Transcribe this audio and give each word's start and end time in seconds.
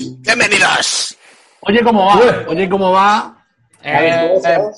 Bienvenidos. 0.00 1.16
Oye, 1.60 1.82
¿cómo 1.84 2.06
va? 2.06 2.20
Oye, 2.48 2.68
¿cómo 2.70 2.90
va? 2.92 3.36
Eh, 3.82 4.30
¿cómo 4.42 4.48
eh, 4.48 4.70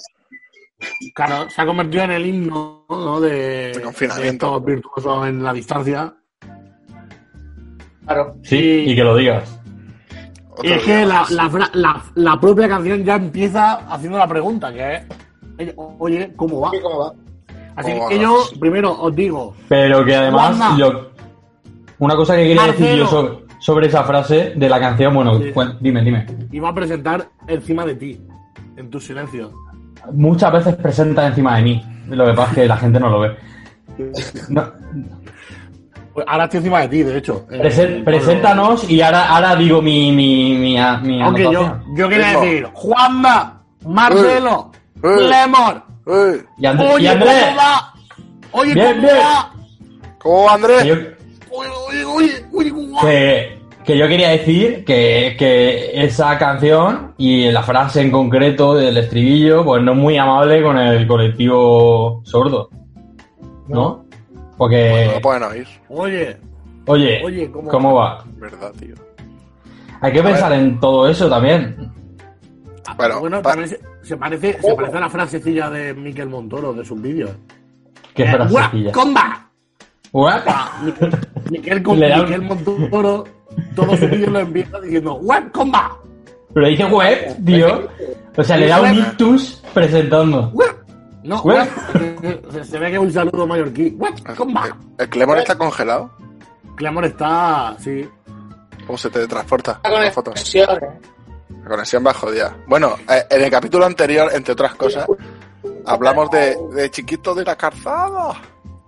claro, 1.15 1.49
se 1.49 1.63
ha 1.63 1.67
convertido 1.67 2.03
en 2.05 2.11
el 2.11 2.27
himno 2.27 2.85
¿no? 2.89 3.21
de, 3.21 3.71
De 3.73 3.81
confinamiento. 3.83 4.59
de 4.59 4.73
virtuosos 4.75 5.29
en 5.29 5.43
la 5.45 5.53
distancia. 5.53 6.13
Claro. 8.05 8.35
Sí, 8.43 8.85
y 8.89 8.97
que 8.97 9.05
lo 9.05 9.17
digas. 9.17 9.61
Otro 10.51 10.65
Y 10.69 10.73
es 10.73 10.83
que 10.83 11.07
la, 11.07 11.21
más. 11.21 11.31
la 11.31 11.51
fra- 11.51 11.71
la- 11.75 12.03
la 12.17 12.41
propia 12.41 12.69
canción 12.69 13.05
ya 13.05 13.15
empieza 13.15 13.75
haciendo 13.93 14.19
la 14.19 14.27
pregunta, 14.27 14.73
que 14.73 15.07
es, 15.59 15.73
oye, 15.77 16.33
¿cómo 16.35 16.63
va? 16.63 16.71
¿Qué, 16.73 16.81
¿Cómo 16.81 16.99
va? 16.99 17.13
Así 17.77 17.93
¿Cómo 17.93 18.09
que 18.09 18.17
va? 18.17 18.23
yo 18.23 18.45
primero 18.59 19.01
os 19.01 19.15
digo, 19.15 19.55
Pero 19.69 20.05
que 20.05 20.17
además, 20.17 20.77
yo. 20.77 21.11
Una 22.01 22.17
cosa 22.17 22.35
que 22.35 22.49
quería 22.49 22.63
decir 22.67 22.97
yo 22.97 23.05
Marcelo. 23.05 23.07
sobre, 23.09 23.42
sobre 23.63 23.87
esa 23.87 24.03
frase 24.03 24.55
de 24.57 24.69
la 24.69 24.81
canción, 24.81 25.15
bueno, 25.15 25.39
Sí. 25.39 25.53
cuen- 25.55 25.79
dime, 25.81 26.03
dime. 26.03 26.27
iba 26.51 26.69
a 26.69 26.75
presentar 26.75 27.29
encima 27.47 27.87
de 27.87 27.95
ti, 27.95 28.21
en 28.77 28.91
tu 28.91 28.99
silencio. 29.01 29.53
Muchas 30.13 30.53
veces 30.53 30.75
presenta 30.75 31.27
encima 31.29 31.57
de 31.57 31.63
mí. 31.63 31.87
Lo 32.09 32.27
que 32.27 32.33
pasa 32.33 32.51
es 32.51 32.55
que 32.57 32.67
la 32.67 32.77
gente 32.77 32.99
no 32.99 33.09
lo 33.09 33.21
ve. 33.21 33.37
No, 34.49 34.65
Pues 36.13 36.27
ahora 36.29 36.45
estoy 36.45 36.59
encima 36.59 36.81
de 36.81 36.89
ti, 36.89 37.03
de 37.05 37.17
hecho. 37.19 37.47
Eh, 37.51 37.59
presen- 37.63 38.05
preséntanos 38.05 38.91
y 38.91 39.01
ahora, 39.01 39.29
ahora 39.35 39.55
digo 39.57 39.81
mi, 39.81 40.11
mi, 40.13 40.55
mi, 40.59 40.77
mi 41.05 41.23
Aunque 41.23 41.45
yo, 41.45 41.79
yo 41.97 42.09
quería 42.09 42.39
decir, 42.41 42.69
Juanma, 42.75 43.63
Marcelo, 43.87 44.73
Eh. 45.03 45.09
Lemor, 45.31 45.83
¡Eh! 46.07 46.45
Y 46.59 46.67
Andrés, 46.67 46.91
oye, 46.95 47.09
Andrés, 47.09 47.45
¿cómo 47.45 47.57
va? 47.57 47.95
Oye, 48.53 48.75
Bien, 48.75 48.87
¿cómo 48.89 49.03
bien. 49.03 49.17
va? 49.19 49.53
¿Cómo 50.19 50.45
va, 50.45 50.55
Andrés? 50.55 51.09
Que 53.01 53.59
que, 53.85 53.99
yo 53.99 54.07
quería 54.07 54.29
decir 54.31 54.85
que, 54.85 55.35
que 55.39 55.91
esa 56.05 56.39
canción 56.39 57.15
y 57.19 57.51
la 57.51 57.63
frase 57.65 58.01
en 58.01 58.11
concreto 58.13 58.75
del 58.75 58.97
estribillo, 58.97 59.65
pues 59.65 59.83
no 59.83 59.93
es 59.93 59.99
muy 59.99 60.17
amable 60.17 60.63
con 60.63 60.79
el 60.79 61.05
colectivo 61.07 62.21
sordo. 62.25 62.71
¿No? 63.69 64.05
Porque, 64.57 64.91
Bueno, 64.91 65.07
no 65.09 65.13
lo 65.15 65.21
pueden 65.21 65.43
oír, 65.43 65.67
pues, 65.89 65.99
Oye, 65.99 66.37
oye, 66.87 67.23
oye, 67.25 67.51
¿cómo, 67.51 67.69
¿cómo 67.71 67.95
va? 67.95 68.25
¿verdad, 68.37 68.73
tío? 68.79 68.95
Hay 70.01 70.13
que 70.13 70.21
A 70.21 70.25
pensar 70.25 70.51
ver. 70.51 70.61
en 70.61 70.79
todo 70.81 71.09
eso 71.09 71.29
también. 71.29 71.91
Bueno, 72.97 73.21
bueno, 73.21 73.43
pa- 73.43 73.51
también 73.51 73.69
se, 73.71 73.81
se 74.03 74.17
parece, 74.17 74.61
se 74.61 74.75
parece 74.75 74.97
a 74.97 75.01
la 75.01 75.09
frasecilla 75.11 75.71
de 75.71 75.95
Miquel 75.95 76.29
Montoro 76.29 76.73
de 76.73 76.85
sus 76.85 77.01
vídeos. 77.01 77.31
Qué 78.15 78.25
Eh, 78.25 78.31
frasecilla. 78.31 78.69
"Guap, 78.93 78.95
comba! 78.95 79.42
What? 80.13 80.43
Miquel, 80.83 81.11
Miquel, 81.51 81.83
da 81.83 82.19
Miquel 82.19 82.43
Montoro, 82.43 83.25
todos 83.75 83.99
sus 83.99 84.11
vídeos 84.11 84.31
lo 84.31 84.41
empieza 84.41 84.81
diciendo 84.81 85.15
¡Web 85.15 85.51
comba! 85.53 85.97
Pero 86.55 86.69
dice 86.69 86.85
web, 86.85 87.45
tío. 87.47 87.89
O 88.37 88.45
sea, 88.45 88.59
le 88.59 88.69
da 88.69 88.81
un 88.83 88.95
ictus 88.95 89.63
presentando. 89.73 90.51
¡Web! 90.53 90.77
No, 91.25 91.41
Web. 91.41 91.67
Se, 92.51 92.65
se 92.65 92.79
ve 92.79 92.89
que 92.89 92.97
es 92.97 93.01
un 93.01 93.13
saludo 93.13 93.47
mallorquí. 93.47 93.95
¡Web 93.97 94.15
comba! 94.37 94.77
¿El, 94.99 95.09
Clemor 95.09 95.39
está 95.39 95.57
congelado? 95.57 96.11
Clamor 96.77 97.07
está, 97.07 97.75
sí. 97.79 98.07
¿Cómo 98.87 98.99
se 98.99 99.09
te 99.09 99.27
transporta? 99.27 99.73
Está 99.73 99.91
con 99.91 100.03
Las 100.03 100.15
fotos. 100.15 100.35
conexión, 100.35 100.85
¿eh? 100.85 101.01
La 101.63 101.69
conexión 101.71 102.05
va 102.07 102.13
jodida. 102.13 102.57
Bueno, 102.67 102.97
eh, 103.09 103.25
en 103.31 103.43
el 103.43 103.51
capítulo 103.51 103.87
anterior, 103.87 104.31
entre 104.35 104.53
otras 104.53 104.75
cosas, 104.75 105.07
hablamos 105.87 106.31
de, 106.31 106.57
de 106.75 106.91
Chiquito 106.91 107.35
de 107.35 107.45
la 107.45 107.57
Calzada, 107.57 108.35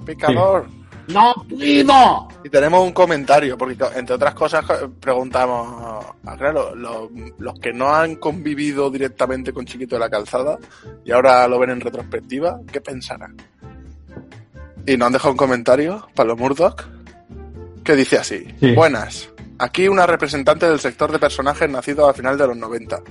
picador. 0.05 0.67
¡No 1.09 1.35
puedo! 1.49 2.29
Y 2.45 2.49
tenemos 2.49 2.83
un 2.83 2.93
comentario, 2.93 3.59
porque 3.59 3.77
entre 3.95 4.15
otras 4.15 4.35
cosas 4.35 4.65
eh, 4.71 4.89
preguntamos, 5.01 6.05
ah, 6.25 6.37
claro, 6.37 6.75
los, 6.75 7.11
los 7.39 7.59
que 7.59 7.73
no 7.73 7.95
han 7.95 8.17
convivido 8.17 8.91
directamente 8.91 9.53
con 9.53 9.65
Chiquito 9.65 9.97
de 9.97 10.01
la 10.01 10.11
Calzada 10.11 10.59
y 11.05 11.13
ahora 11.13 11.47
lo 11.49 11.59
ven 11.59 11.71
en 11.71 11.81
retrospectiva, 11.81 12.61
¿qué 12.73 12.81
pensarán? 12.81 13.37
Y 14.87 14.97
nos 14.97 15.07
han 15.07 15.13
dejado 15.13 15.33
un 15.33 15.39
comentario, 15.39 16.09
Pablo 16.15 16.37
Murdoch, 16.37 16.83
que 17.83 17.97
dice 17.97 18.19
así. 18.19 18.47
Sí. 18.61 18.75
Buenas, 18.75 19.31
aquí 19.59 19.89
una 19.89 20.07
representante 20.07 20.69
del 20.69 20.81
sector 20.81 21.13
de 21.13 21.19
personajes 21.19 21.69
nacidos 21.69 22.09
a 22.09 22.15
final 22.15 22.37
de 22.39 22.47
los 22.47 22.57
90. 22.57 23.03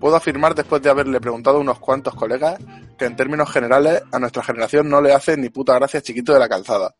Puedo 0.00 0.16
afirmar, 0.16 0.54
después 0.54 0.82
de 0.82 0.90
haberle 0.90 1.20
preguntado 1.20 1.58
a 1.58 1.60
unos 1.60 1.78
cuantos 1.78 2.14
colegas, 2.14 2.58
que 2.98 3.04
en 3.04 3.14
términos 3.14 3.50
generales 3.50 4.02
a 4.10 4.18
nuestra 4.18 4.42
generación 4.42 4.88
no 4.88 5.00
le 5.00 5.12
hace 5.12 5.36
ni 5.36 5.48
puta 5.48 5.74
gracia 5.74 6.00
Chiquito 6.00 6.32
de 6.32 6.40
la 6.40 6.48
Calzada. 6.48 6.94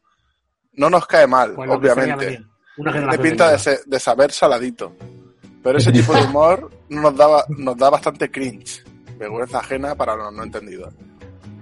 No 0.74 0.88
nos 0.90 1.06
cae 1.06 1.26
mal, 1.26 1.52
Pues 1.54 1.70
obviamente. 1.70 2.42
Tiene 2.76 2.92
generación 2.92 3.22
pinta 3.22 3.50
de, 3.52 3.58
seguida. 3.58 3.82
se- 3.82 3.90
de 3.90 4.00
saber 4.00 4.32
saladito. 4.32 4.92
Pero 5.62 5.78
ese 5.78 5.92
tipo 5.92 6.14
de 6.14 6.22
humor 6.22 6.70
nos, 6.88 7.14
daba, 7.16 7.44
nos 7.48 7.76
da 7.76 7.90
bastante 7.90 8.30
cringe. 8.30 8.82
Vergüenza 9.18 9.58
ajena 9.58 9.94
para 9.94 10.16
los 10.16 10.32
no 10.32 10.42
entendidos. 10.42 10.92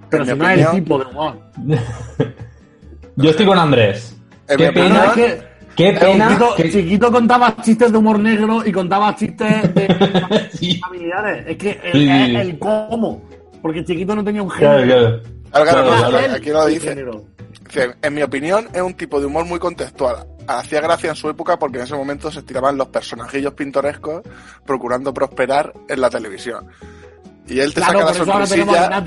Pero 0.09 0.23
en 0.23 0.29
si 0.29 0.35
no 0.35 0.49
es 0.49 0.59
el 0.65 0.71
tipo 0.71 0.97
de 0.99 1.05
humor. 1.05 1.39
Yo 3.17 3.29
estoy 3.29 3.45
con 3.45 3.59
Andrés. 3.59 4.17
En 4.47 4.57
Qué 4.57 4.71
pena, 4.71 5.05
es 5.05 5.11
que- 5.13 5.43
qué 5.75 5.93
pena. 5.93 6.27
Chiquito, 6.29 6.55
que- 6.55 6.71
Chiquito 6.71 7.11
contaba 7.11 7.55
chistes 7.61 7.91
de 7.91 7.97
humor 7.97 8.19
negro 8.19 8.65
y 8.65 8.71
contaba 8.71 9.15
chistes 9.15 9.73
de 9.75 10.49
Sí. 10.53 10.79
familiares. 10.79 11.45
Es 11.47 11.57
que 11.57 11.71
el, 11.83 11.91
Sí, 11.91 11.99
sí, 11.99 12.09
el- 12.09 12.25
sí. 12.27 12.35
el 12.37 12.59
cómo. 12.59 13.21
Porque 13.61 13.83
Chiquito 13.85 14.15
no 14.15 14.23
tenía 14.23 14.41
un 14.41 14.49
género. 14.49 14.83
claro. 14.85 15.21
Claro, 15.51 15.65
claro, 15.65 15.83
Claro, 15.87 16.01
no, 16.01 16.09
claro. 16.17 16.33
aquí 16.33 16.49
lo 16.49 16.65
dice. 16.65 17.05
Dice, 17.73 17.95
En 18.01 18.13
mi 18.13 18.21
opinión, 18.21 18.67
es 18.73 18.81
un 18.81 18.93
tipo 18.95 19.19
de 19.19 19.25
humor 19.27 19.45
muy 19.45 19.59
contextual. 19.59 20.27
Hacía 20.47 20.81
gracia 20.81 21.09
en 21.11 21.15
su 21.15 21.29
época 21.29 21.57
porque 21.57 21.77
en 21.77 21.85
ese 21.85 21.95
momento 21.95 22.29
se 22.31 22.39
estiraban 22.39 22.77
los 22.77 22.89
personajillos 22.89 23.53
pintorescos 23.53 24.21
procurando 24.65 25.13
prosperar 25.13 25.71
en 25.87 26.01
la 26.01 26.09
televisión. 26.09 26.67
Y 27.47 27.59
él 27.59 27.73
te 27.73 27.81
Claro, 27.81 27.99
saca 27.99 28.11
la 28.11 28.25
sonrisilla. 28.25 29.03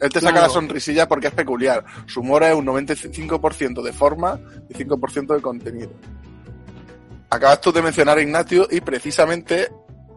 Él 0.00 0.10
te 0.10 0.20
saca 0.20 0.32
Claro. 0.32 0.46
la 0.46 0.52
sonrisilla 0.52 1.06
porque 1.08 1.26
es 1.28 1.34
peculiar. 1.34 1.84
Su 2.06 2.20
humor 2.20 2.42
es 2.44 2.54
un 2.54 2.64
95% 2.66 3.82
de 3.82 3.92
forma 3.92 4.40
y 4.68 4.74
5% 4.74 5.34
de 5.34 5.42
contenido. 5.42 5.90
Acabas 7.30 7.60
tú 7.60 7.72
de 7.72 7.82
mencionar 7.82 8.18
a 8.18 8.22
Ignatius 8.22 8.68
y 8.70 8.80
precisamente 8.80 9.68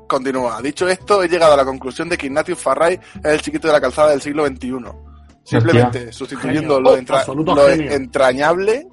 continúa. 0.08 0.62
Dicho 0.62 0.88
esto, 0.88 1.24
he 1.24 1.28
llegado 1.30 1.54
a 1.54 1.58
la 1.58 1.66
conclusión 1.66 2.10
de 2.10 2.18
que 2.18 2.28
Ignatius 2.28 2.60
Farray 2.60 3.00
es 3.24 3.32
el 3.32 3.42
chiquito 3.42 3.68
de 3.68 3.74
la 3.74 3.82
calzada 3.82 4.12
del 4.12 4.22
siglo 4.22 4.46
XXI. 4.46 4.72
Simplemente 5.46 6.12
sustituyendo 6.12 6.76
Genio. 6.76 6.80
lo, 6.92 6.98
entra- 6.98 7.24
lo 7.28 7.70
entrañable 7.70 8.88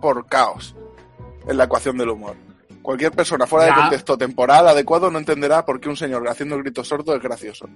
por 0.00 0.26
caos 0.26 0.74
en 1.46 1.56
la 1.56 1.64
ecuación 1.64 1.96
del 1.98 2.08
humor. 2.08 2.34
Cualquier 2.82 3.12
persona 3.12 3.46
fuera 3.46 3.66
de 3.66 3.74
contexto 3.74 4.16
temporal 4.16 4.66
adecuado 4.66 5.10
no 5.10 5.18
entenderá 5.18 5.64
por 5.64 5.78
qué 5.78 5.88
un 5.90 5.96
señor 5.96 6.26
haciendo 6.28 6.56
gritos 6.58 6.88
sordos 6.88 7.14
es 7.16 7.22
gracioso. 7.22 7.68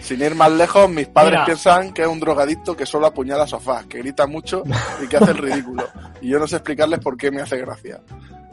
Sin 0.00 0.20
ir 0.20 0.34
más 0.34 0.50
lejos, 0.50 0.90
mis 0.90 1.06
padres 1.06 1.34
Mira. 1.34 1.44
piensan 1.44 1.92
que 1.92 2.02
es 2.02 2.08
un 2.08 2.18
drogadicto 2.18 2.76
que 2.76 2.84
solo 2.84 3.06
apuñala 3.06 3.46
sofás, 3.46 3.86
que 3.86 3.98
grita 3.98 4.26
mucho 4.26 4.64
y 5.00 5.06
que 5.06 5.16
hace 5.16 5.30
el 5.30 5.38
ridículo. 5.38 5.84
Y 6.20 6.28
yo 6.30 6.40
no 6.40 6.48
sé 6.48 6.56
explicarles 6.56 6.98
por 6.98 7.16
qué 7.16 7.30
me 7.30 7.40
hace 7.40 7.56
gracia. 7.58 8.00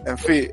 En 0.05 0.17
fin, 0.19 0.51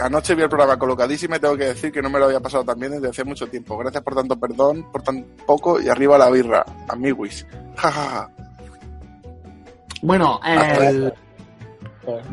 anoche 0.00 0.34
vi 0.34 0.42
el 0.42 0.48
programa 0.48 0.78
colocadísimo 0.78 1.36
y 1.36 1.38
tengo 1.40 1.56
que 1.56 1.66
decir 1.66 1.92
que 1.92 2.02
no 2.02 2.10
me 2.10 2.18
lo 2.18 2.26
había 2.26 2.40
pasado 2.40 2.64
tan 2.64 2.78
bien 2.78 2.92
desde 2.92 3.08
hace 3.08 3.24
mucho 3.24 3.46
tiempo. 3.46 3.76
Gracias 3.78 4.02
por 4.02 4.14
tanto 4.14 4.38
perdón, 4.38 4.90
por 4.92 5.02
tan 5.02 5.24
poco 5.46 5.80
y 5.80 5.88
arriba 5.88 6.18
la 6.18 6.30
birra. 6.30 6.64
Amiguis. 6.88 7.46
Ja, 7.76 7.90
ja, 7.90 8.04
ja. 8.04 8.30
Bueno, 10.02 10.40
el... 10.44 11.12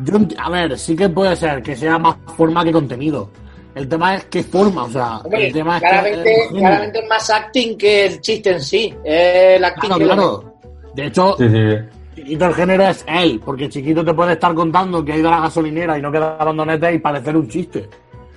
yo, 0.04 0.18
a 0.38 0.50
ver, 0.50 0.78
sí 0.78 0.94
que 0.94 1.08
puede 1.08 1.34
ser 1.36 1.62
que 1.62 1.74
sea 1.76 1.98
más 1.98 2.16
forma 2.36 2.62
que 2.64 2.72
contenido. 2.72 3.30
El 3.74 3.88
tema 3.88 4.14
es 4.14 4.24
qué 4.26 4.44
forma, 4.44 4.84
o 4.84 4.90
sea, 4.90 5.16
Hombre, 5.18 5.48
el 5.48 5.52
tema 5.52 5.76
es 5.78 5.82
claramente, 5.82 6.22
que... 6.22 6.34
es- 6.44 6.48
claramente 6.52 6.98
es 7.00 7.08
más 7.08 7.30
acting 7.30 7.76
que 7.76 8.06
el 8.06 8.20
chiste 8.20 8.50
en 8.52 8.60
sí. 8.60 8.94
El 9.02 9.64
acting 9.64 9.90
Claro, 9.90 10.14
lo-. 10.14 10.54
De 10.94 11.06
hecho, 11.06 11.34
Sí, 11.38 11.48
sí. 11.48 11.93
Chiquito 12.14 12.46
el 12.46 12.54
género 12.54 12.84
es 12.84 13.04
él, 13.08 13.40
porque 13.44 13.68
Chiquito 13.68 14.04
te 14.04 14.14
puede 14.14 14.32
estar 14.34 14.54
contando 14.54 15.04
que 15.04 15.12
ha 15.12 15.16
ido 15.16 15.28
a 15.28 15.32
la 15.32 15.40
gasolinera 15.42 15.98
y 15.98 16.02
no 16.02 16.10
queda 16.12 16.38
rondonete 16.38 16.92
y 16.94 16.98
parecer 16.98 17.36
un 17.36 17.48
chiste. 17.48 17.88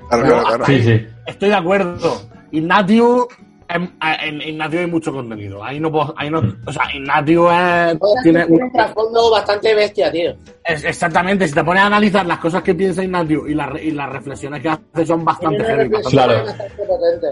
Claro, 0.10 0.24
Pero 0.24 0.34
claro, 0.42 0.48
claro. 0.48 0.66
Sí, 0.66 0.82
sí. 0.84 1.06
Estoy 1.26 1.50
de 1.50 1.56
acuerdo. 1.56 2.22
Ignatius 2.52 3.26
En, 3.70 3.92
en 4.24 4.42
Ignatio 4.42 4.80
hay 4.80 4.88
mucho 4.88 5.12
contenido. 5.12 5.62
Ahí 5.62 5.78
no 5.78 5.92
puedo, 5.92 6.14
ahí 6.18 6.30
no, 6.30 6.42
o 6.66 6.72
sea, 6.72 6.84
Ignatio 6.96 7.52
es, 7.52 8.00
tiene 8.24 8.46
Tiene 8.46 8.64
un 8.64 8.72
trasfondo 8.72 9.30
bastante 9.32 9.76
bestia, 9.76 10.10
tío. 10.10 10.32
es- 10.64 10.86
exactamente, 10.86 11.46
si 11.50 11.54
te 11.54 11.64
pones 11.66 11.84
a 11.84 11.88
analizar 11.88 12.26
las 12.26 12.40
cosas 12.40 12.64
que 12.64 12.74
piensa 12.74 13.04
Ignatio 13.04 13.46
y, 13.46 13.54
las 13.54 13.70
re- 13.70 13.84
y 13.84 13.92
las 13.92 14.10
reflexiones 14.10 14.62
que 14.62 14.70
hace 14.70 15.06
son 15.06 15.26
bastante 15.26 15.62
heavy. 15.66 15.90
Claro. 16.10 16.46
bastante. 16.46 17.28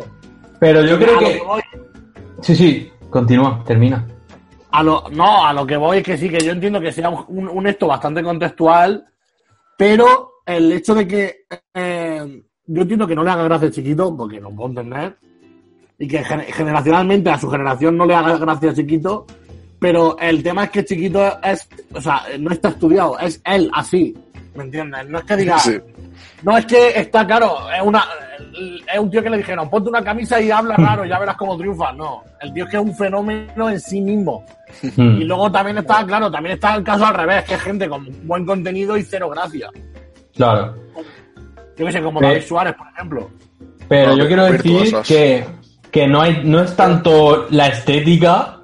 Pero 0.59 0.85
yo 0.85 0.99
creo 0.99 1.19
que... 1.19 1.41
Sí, 2.41 2.53
sí, 2.55 2.91
continúa, 3.09 3.63
termina. 3.65 4.05
A 4.77 4.83
lo, 4.83 5.03
no, 5.11 5.45
a 5.45 5.53
lo 5.53 5.65
que 5.65 5.77
voy 5.77 5.97
es 5.99 6.03
que 6.03 6.17
sí, 6.17 6.29
que 6.29 6.39
yo 6.39 6.51
entiendo 6.51 6.79
que 6.81 6.91
sea 6.91 7.09
un, 7.09 7.67
esto 7.67 7.87
bastante 7.87 8.21
contextual, 8.23 9.05
pero 9.77 10.31
el 10.45 10.71
hecho 10.73 10.93
de 10.95 11.07
que 11.07 11.45
eh, 11.73 12.43
yo 12.65 12.81
entiendo 12.81 13.07
que 13.07 13.15
no 13.15 13.23
le 13.23 13.31
haga 13.31 13.43
gracia 13.43 13.71
chiquito, 13.71 14.15
porque 14.15 14.39
no 14.39 14.49
puedo 14.51 14.69
entender, 14.69 15.17
y 15.97 16.07
que 16.07 16.23
gen- 16.23 16.41
generacionalmente 16.41 17.29
a 17.29 17.37
su 17.39 17.49
generación 17.49 17.95
no 17.97 18.05
le 18.05 18.15
haga 18.15 18.37
gracia 18.37 18.73
chiquito, 18.73 19.25
pero 19.79 20.17
el 20.19 20.41
tema 20.43 20.65
es 20.65 20.69
que 20.71 20.85
chiquito 20.85 21.21
es, 21.43 21.67
o 21.93 22.01
sea, 22.01 22.23
no 22.39 22.51
está 22.51 22.69
estudiado, 22.69 23.17
es 23.19 23.41
él 23.45 23.69
así, 23.73 24.15
¿me 24.55 24.63
entiendes? 24.65 25.07
No 25.07 25.19
es 25.19 25.25
que 25.25 25.35
diga, 25.37 25.59
Sí. 25.59 25.77
no 26.43 26.57
es 26.57 26.65
que 26.65 26.99
está 26.99 27.25
claro, 27.25 27.55
es 27.71 27.81
una 27.81 28.03
es 28.91 28.99
un 28.99 29.09
tío 29.09 29.21
que 29.23 29.29
le 29.29 29.37
dijeron, 29.37 29.69
ponte 29.69 29.89
una 29.89 30.03
camisa 30.03 30.39
y 30.41 30.51
habla 30.51 30.75
raro, 30.75 31.05
ya 31.05 31.19
verás 31.19 31.35
cómo 31.37 31.57
triunfa. 31.57 31.91
No, 31.93 32.23
el 32.41 32.53
tío 32.53 32.65
es 32.65 32.71
que 32.71 32.77
es 32.77 32.83
un 32.83 32.95
fenómeno 32.95 33.69
en 33.69 33.79
sí 33.79 34.01
mismo. 34.01 34.45
Y 34.81 35.01
Mm, 35.01 35.21
luego 35.23 35.51
también 35.51 35.77
está, 35.77 36.05
claro, 36.05 36.29
también 36.29 36.55
está 36.55 36.75
el 36.75 36.83
caso 36.83 37.05
al 37.05 37.13
revés, 37.13 37.43
que 37.45 37.53
es 37.55 37.61
gente 37.61 37.87
con 37.87 38.05
buen 38.27 38.45
contenido 38.45 38.97
y 38.97 39.03
cero 39.03 39.29
gracia. 39.29 39.69
Claro. 40.35 40.75
Yo 41.77 41.85
que 41.85 41.91
sé, 41.91 42.01
como 42.01 42.21
David 42.21 42.41
Suárez, 42.41 42.75
por 42.75 42.87
ejemplo. 42.87 43.29
Pero 43.87 44.11
No, 44.11 44.17
yo 44.17 44.27
quiero 44.27 44.45
decir 44.45 44.95
que, 45.05 45.45
que 45.91 46.07
no, 46.07 46.21
hay, 46.21 46.41
no 46.43 46.61
es 46.61 46.75
tanto 46.75 47.47
la 47.51 47.67
estética, 47.67 48.57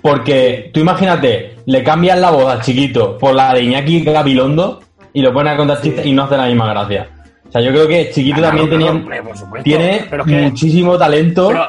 porque 0.00 0.70
tú 0.72 0.80
imagínate, 0.80 1.56
le 1.66 1.82
cambias 1.84 2.18
la 2.18 2.30
voz 2.30 2.50
al 2.52 2.62
chiquito 2.62 3.18
por 3.18 3.34
la 3.34 3.54
de 3.54 3.62
Iñaki 3.62 4.02
Gabilondo 4.02 4.80
y 5.12 5.20
lo 5.22 5.32
pones 5.32 5.52
a 5.52 5.56
contar 5.56 5.80
chistes 5.80 6.06
y 6.06 6.12
no 6.12 6.24
hace 6.24 6.36
la 6.36 6.46
misma 6.46 6.68
gracia. 6.72 7.08
O 7.52 7.52
sea, 7.52 7.60
yo 7.60 7.70
creo 7.70 7.86
que 7.86 8.10
chiquito 8.10 8.38
Claro, 8.38 8.56
también 8.56 8.68
claro, 8.68 8.84
tenía, 8.86 9.02
hombre, 9.02 9.22
por 9.22 9.36
supuesto. 9.36 9.64
tiene 9.64 10.06
Pero 10.08 10.22
es 10.22 10.28
que- 10.28 10.40
muchísimo 10.42 10.96
talento 10.96 11.48
Pero- 11.48 11.68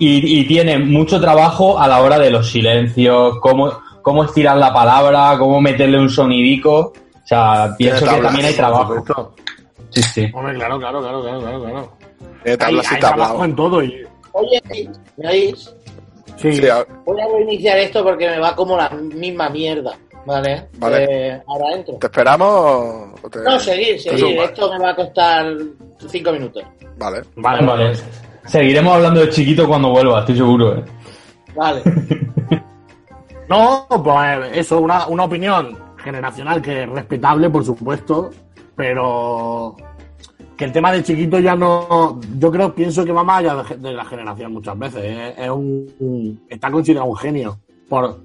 y, 0.00 0.40
y 0.40 0.44
tiene 0.48 0.78
mucho 0.80 1.20
trabajo 1.20 1.78
a 1.78 1.86
la 1.86 2.00
hora 2.02 2.18
de 2.18 2.30
los 2.30 2.50
silencios, 2.50 3.38
cómo, 3.40 3.72
cómo 4.02 4.24
estirar 4.24 4.56
la 4.56 4.72
palabra, 4.74 5.36
cómo 5.38 5.60
meterle 5.60 6.00
un 6.00 6.10
sonidico. 6.10 6.92
O 7.22 7.26
sea, 7.28 7.72
pienso 7.78 8.00
que 8.00 8.06
tablas, 8.06 8.22
también 8.26 8.46
hay 8.46 8.54
trabajo. 8.54 9.34
Sí, 9.90 10.02
sí. 10.02 10.26
Hombre, 10.34 10.54
claro, 10.56 10.78
claro, 10.78 11.00
claro, 11.00 11.22
claro, 11.22 11.40
claro. 11.62 11.92
Hay, 12.44 12.56
tablas 12.56 12.90
y 12.90 12.94
hay 12.94 13.00
trabajo 13.00 13.44
en 13.44 13.56
todo. 13.56 13.82
Y, 13.84 14.04
Oye, 14.32 14.60
¿me 15.16 15.28
oís? 15.28 15.72
sí, 16.36 16.52
Sí, 16.52 16.68
a- 16.68 16.84
Voy 17.04 17.20
a 17.20 17.26
reiniciar 17.32 17.78
esto 17.78 18.02
porque 18.04 18.28
me 18.28 18.38
va 18.40 18.54
como 18.56 18.76
la 18.76 18.90
misma 18.90 19.48
mierda. 19.50 19.96
¿Vale? 20.26 20.68
Vale. 20.78 21.04
Eh, 21.08 21.42
ahora 21.46 21.64
entro. 21.76 21.94
¿Te 21.98 22.06
esperamos 22.06 23.10
o 23.22 23.30
te- 23.30 23.42
No, 23.44 23.58
seguir, 23.60 24.00
seguir. 24.00 24.38
Esto 24.40 24.70
me 24.72 24.78
va 24.80 24.90
a 24.90 24.96
costar 24.96 25.46
cinco 26.08 26.32
minutos. 26.32 26.62
Vale. 26.98 27.22
vale, 27.36 27.64
Vale. 27.66 27.92
Seguiremos 28.46 28.94
hablando 28.94 29.20
de 29.20 29.30
chiquito 29.30 29.66
cuando 29.66 29.90
vuelva, 29.90 30.20
estoy 30.20 30.36
seguro. 30.36 30.76
¿eh? 30.78 30.84
Vale. 31.54 31.82
No, 33.48 33.86
pues 34.02 34.56
eso, 34.58 34.80
una, 34.80 35.06
una 35.06 35.22
opinión 35.24 35.78
generacional 35.98 36.60
que 36.60 36.82
es 36.82 36.88
respetable, 36.88 37.48
por 37.48 37.64
supuesto, 37.64 38.30
pero 38.74 39.76
que 40.56 40.64
el 40.64 40.72
tema 40.72 40.90
de 40.90 41.04
chiquito 41.04 41.38
ya 41.38 41.54
no. 41.54 42.18
Yo 42.38 42.50
creo, 42.50 42.74
pienso 42.74 43.04
que 43.04 43.12
va 43.12 43.22
más 43.22 43.38
allá 43.44 43.62
de, 43.62 43.76
de 43.76 43.92
la 43.92 44.04
generación 44.04 44.52
muchas 44.52 44.76
veces. 44.76 45.00
¿eh? 45.04 45.34
Es 45.38 45.48
un, 45.50 45.86
un- 46.00 46.44
está 46.48 46.72
considerado 46.72 47.06
un 47.06 47.16
genio 47.16 47.56
por, 47.88 48.18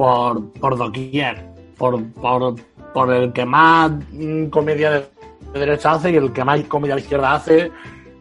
por, 0.00 0.50
por 0.52 0.78
doquier, 0.78 1.44
por, 1.76 2.02
por, 2.14 2.54
por 2.94 3.12
el 3.12 3.34
que 3.34 3.44
más 3.44 3.92
mm, 4.10 4.46
comedia 4.46 4.92
de, 4.92 5.04
de 5.52 5.60
derecha 5.60 5.92
hace 5.92 6.10
y 6.10 6.16
el 6.16 6.32
que 6.32 6.42
más 6.42 6.58
comedia 6.62 6.94
de 6.94 7.02
izquierda 7.02 7.34
hace. 7.34 7.70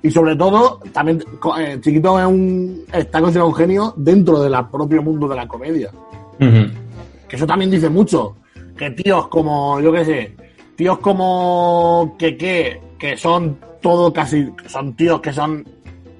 Y 0.03 0.11
sobre 0.11 0.35
todo, 0.35 0.81
también 0.91 1.23
eh, 1.57 1.77
Chiquito 1.79 2.19
es 2.19 2.25
un, 2.25 2.83
está 2.91 3.21
considerado 3.21 3.47
un 3.47 3.55
genio 3.55 3.93
dentro 3.95 4.41
del 4.41 4.53
propio 4.69 5.01
mundo 5.01 5.25
de 5.29 5.37
la 5.37 5.47
comedia. 5.47 5.89
Que 6.37 7.37
eso 7.37 7.47
también 7.47 7.71
dice 7.71 7.87
mucho. 7.87 8.35
Que 8.77 8.91
tíos 8.91 9.29
como, 9.29 9.79
yo 9.79 9.93
qué 9.93 10.03
sé, 10.03 10.35
tíos 10.75 10.99
como 10.99 12.17
que 12.19 12.35
que, 12.35 12.81
que 12.99 13.15
son 13.15 13.57
todo 13.81 14.11
casi, 14.11 14.51
son 14.67 14.97
tíos 14.97 15.21
que 15.21 15.31
son 15.31 15.65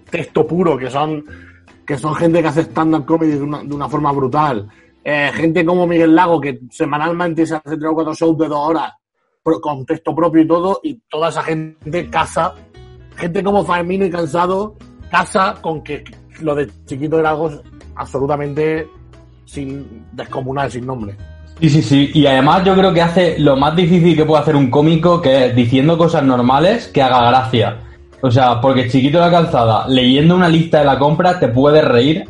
texto 0.10 0.48
puro, 0.48 0.78
que 0.78 0.90
son 0.90 1.26
que 1.86 1.98
son 1.98 2.16
gente 2.16 2.42
que 2.42 2.48
hace 2.48 2.62
stand-up 2.62 3.06
comedy 3.06 3.32
de 3.32 3.42
una, 3.42 3.62
de 3.62 3.76
una 3.76 3.90
forma 3.90 4.14
brutal. 4.14 4.70
Eh, 5.04 5.31
gente 5.34 5.66
como 5.66 5.88
Miguel 5.88 6.16
Lago, 6.16 6.40
que 6.40 6.60
semanalmente 6.69 7.46
se 7.46 7.56
hace 7.56 7.78
tres 7.78 7.92
o 7.92 7.96
cuatro 7.96 8.13
shows 8.13 8.38
de 8.38 8.48
dos 8.48 8.60
horas 8.60 8.92
con 9.62 9.86
texto 9.86 10.13
propio 10.16 10.42
y 10.42 10.48
todo, 10.48 10.80
y 10.84 11.01
toda 11.10 11.30
esa 11.30 11.44
gente 11.44 12.10
casa. 12.10 12.54
Gente 13.16 13.44
como 13.44 13.66
Fermino 13.66 14.06
y 14.06 14.10
Cansado 14.10 14.75
casa 15.10 15.56
con 15.60 15.84
que 15.84 16.04
lo 16.42 16.56
de 16.56 16.69
chiquito 16.86 17.19
era 17.19 17.31
algo 17.31 17.50
absolutamente 17.96 18.88
sin 19.46 20.06
descomunal, 20.12 20.72
sin 20.72 20.86
nombre. 20.86 21.16
Sí, 21.60 21.69
sí, 21.69 21.81
sí. 21.81 22.12
Y 22.13 22.25
además 22.25 22.63
yo 22.63 22.75
creo 22.75 22.94
que 22.94 23.02
hace 23.02 23.40
lo 23.40 23.57
más 23.57 23.75
difícil 23.75 24.16
que 24.16 24.24
puede 24.24 24.42
hacer 24.42 24.56
un 24.56 24.69
cómico, 24.69 25.22
que 25.22 25.48
es 25.48 25.56
diciendo 25.56 25.98
cosas 25.98 26.24
normales 26.24 26.88
que 26.88 27.02
haga 27.02 27.28
gracia. 27.28 27.80
O 28.22 28.31
sea, 28.31 28.62
porque 28.62 28.88
chiquito 28.88 29.18
de 29.18 29.25
la 29.25 29.31
calzada, 29.31 29.88
leyendo 29.88 30.36
una 30.36 30.48
lista 30.48 30.80
de 30.80 30.86
la 30.86 31.00
compra, 31.00 31.40
te 31.40 31.50
puedes 31.50 31.84
reír. 31.84 32.25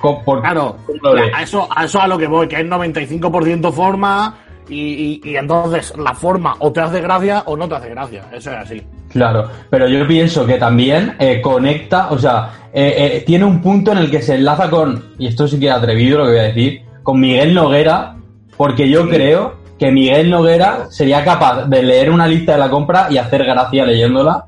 Por- 0.00 0.40
Claro, 0.42 0.76
de- 0.88 1.32
a 1.34 1.42
eso, 1.42 1.68
a 1.74 1.84
eso 1.84 2.00
a 2.00 2.06
lo 2.06 2.18
que 2.18 2.26
voy, 2.26 2.46
que 2.48 2.60
es 2.60 2.66
95% 2.66 3.72
forma 3.72 4.36
y, 4.68 5.20
y- 5.24 5.30
y 5.30 5.36
entonces 5.36 5.94
la 5.96 6.14
forma 6.14 6.56
o 6.58 6.72
te 6.72 6.80
hace 6.80 7.00
gracia 7.00 7.42
o 7.46 7.56
no 7.56 7.68
te 7.68 7.76
hace 7.76 7.90
gracia. 7.90 8.24
Eso 8.32 8.50
es 8.50 8.56
así. 8.56 8.82
Claro, 9.10 9.48
pero 9.70 9.88
yo 9.88 10.06
pienso 10.06 10.44
que 10.46 10.58
también 10.58 11.14
eh, 11.18 11.40
conecta, 11.40 12.08
o 12.10 12.18
sea, 12.18 12.50
eh, 12.72 12.94
eh, 13.16 13.24
tiene 13.26 13.44
un 13.44 13.62
punto 13.62 13.92
en 13.92 13.98
el 13.98 14.10
que 14.10 14.20
se 14.20 14.34
enlaza 14.34 14.68
con, 14.68 15.14
y 15.18 15.28
esto 15.28 15.46
sí 15.48 15.58
que 15.58 15.66
es 15.68 15.72
atrevido 15.72 16.18
lo 16.18 16.24
que 16.26 16.30
voy 16.32 16.40
a 16.40 16.42
decir, 16.42 16.82
con 17.02 17.20
Miguel 17.20 17.54
Noguera, 17.54 18.16
porque 18.56 18.88
yo 18.88 19.08
creo 19.08 19.54
que 19.78 19.90
Miguel 19.92 20.28
Noguera 20.30 20.86
sería 20.90 21.24
capaz 21.24 21.66
de 21.66 21.82
leer 21.82 22.10
una 22.10 22.26
lista 22.26 22.52
de 22.52 22.58
la 22.58 22.68
compra 22.70 23.06
y 23.10 23.16
hacer 23.18 23.44
gracia 23.44 23.86
leyéndola. 23.86 24.44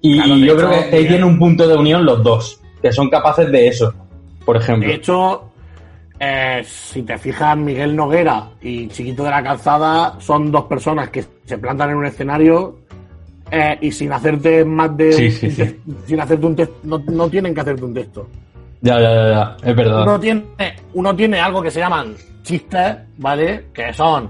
Y, 0.00 0.16
Claro, 0.18 0.34
y 0.36 0.40
de 0.40 0.46
yo 0.46 0.52
hecho, 0.54 0.68
creo 0.68 0.90
que 0.90 0.96
ahí 0.96 1.08
tiene 1.08 1.24
un 1.24 1.38
punto 1.38 1.66
de 1.66 1.76
unión 1.76 2.04
los 2.04 2.22
dos, 2.22 2.60
que 2.82 2.92
son 2.92 3.08
capaces 3.10 3.50
de 3.50 3.68
eso, 3.68 3.92
por 4.44 4.56
ejemplo. 4.56 4.88
De 4.88 4.94
hecho, 4.94 5.50
eh, 6.18 6.62
si 6.64 7.02
te 7.02 7.18
fijas, 7.18 7.56
Miguel 7.56 7.96
Noguera 7.96 8.48
y 8.60 8.88
Chiquito 8.88 9.24
de 9.24 9.30
la 9.30 9.42
Calzada 9.42 10.14
son 10.20 10.50
dos 10.50 10.64
personas 10.64 11.10
que 11.10 11.24
se 11.44 11.58
plantan 11.58 11.90
en 11.90 11.96
un 11.96 12.06
escenario 12.06 12.76
eh, 13.50 13.76
y 13.80 13.90
sin 13.92 14.12
hacerte 14.12 14.64
más 14.64 14.96
de 14.96 15.12
Sí, 15.12 15.30
sí, 15.30 15.50
sí. 15.50 15.80
sin 16.06 16.20
hacerte 16.20 16.46
un 16.46 16.56
texto, 16.56 16.76
no, 16.84 16.98
no 16.98 17.28
tienen 17.28 17.54
que 17.54 17.60
hacerte 17.60 17.84
un 17.84 17.94
texto. 17.94 18.28
Ya, 18.80 19.00
ya, 19.00 19.14
ya, 19.14 19.28
ya, 19.30 19.56
es 19.70 19.76
verdad. 19.76 20.02
Uno 20.02 20.20
tiene, 20.20 20.44
uno 20.92 21.16
tiene 21.16 21.40
algo 21.40 21.62
que 21.62 21.70
se 21.70 21.80
llaman 21.80 22.14
chistes, 22.42 22.96
¿vale? 23.16 23.66
Que 23.72 23.92
son 23.94 24.28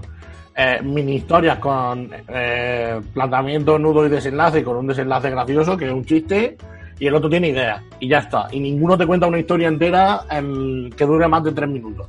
eh, 0.56 0.78
mini 0.83 1.16
historias 1.16 1.59
con 1.59 2.09
eh, 2.28 3.00
planteamiento, 3.12 3.78
nudo 3.78 4.06
y 4.06 4.09
desenlace, 4.09 4.62
con 4.62 4.76
un 4.76 4.87
desenlace 4.87 5.30
gracioso, 5.30 5.76
que 5.76 5.87
es 5.87 5.92
un 5.92 6.04
chiste, 6.04 6.56
y 6.98 7.06
el 7.06 7.14
otro 7.14 7.28
tiene 7.28 7.48
ideas, 7.48 7.82
y 8.00 8.08
ya 8.08 8.18
está. 8.18 8.46
Y 8.52 8.60
ninguno 8.60 8.96
te 8.96 9.06
cuenta 9.06 9.26
una 9.26 9.38
historia 9.38 9.68
entera 9.68 10.22
em, 10.30 10.90
que 10.90 11.04
dure 11.04 11.26
más 11.28 11.42
de 11.44 11.52
tres 11.52 11.68
minutos. 11.68 12.06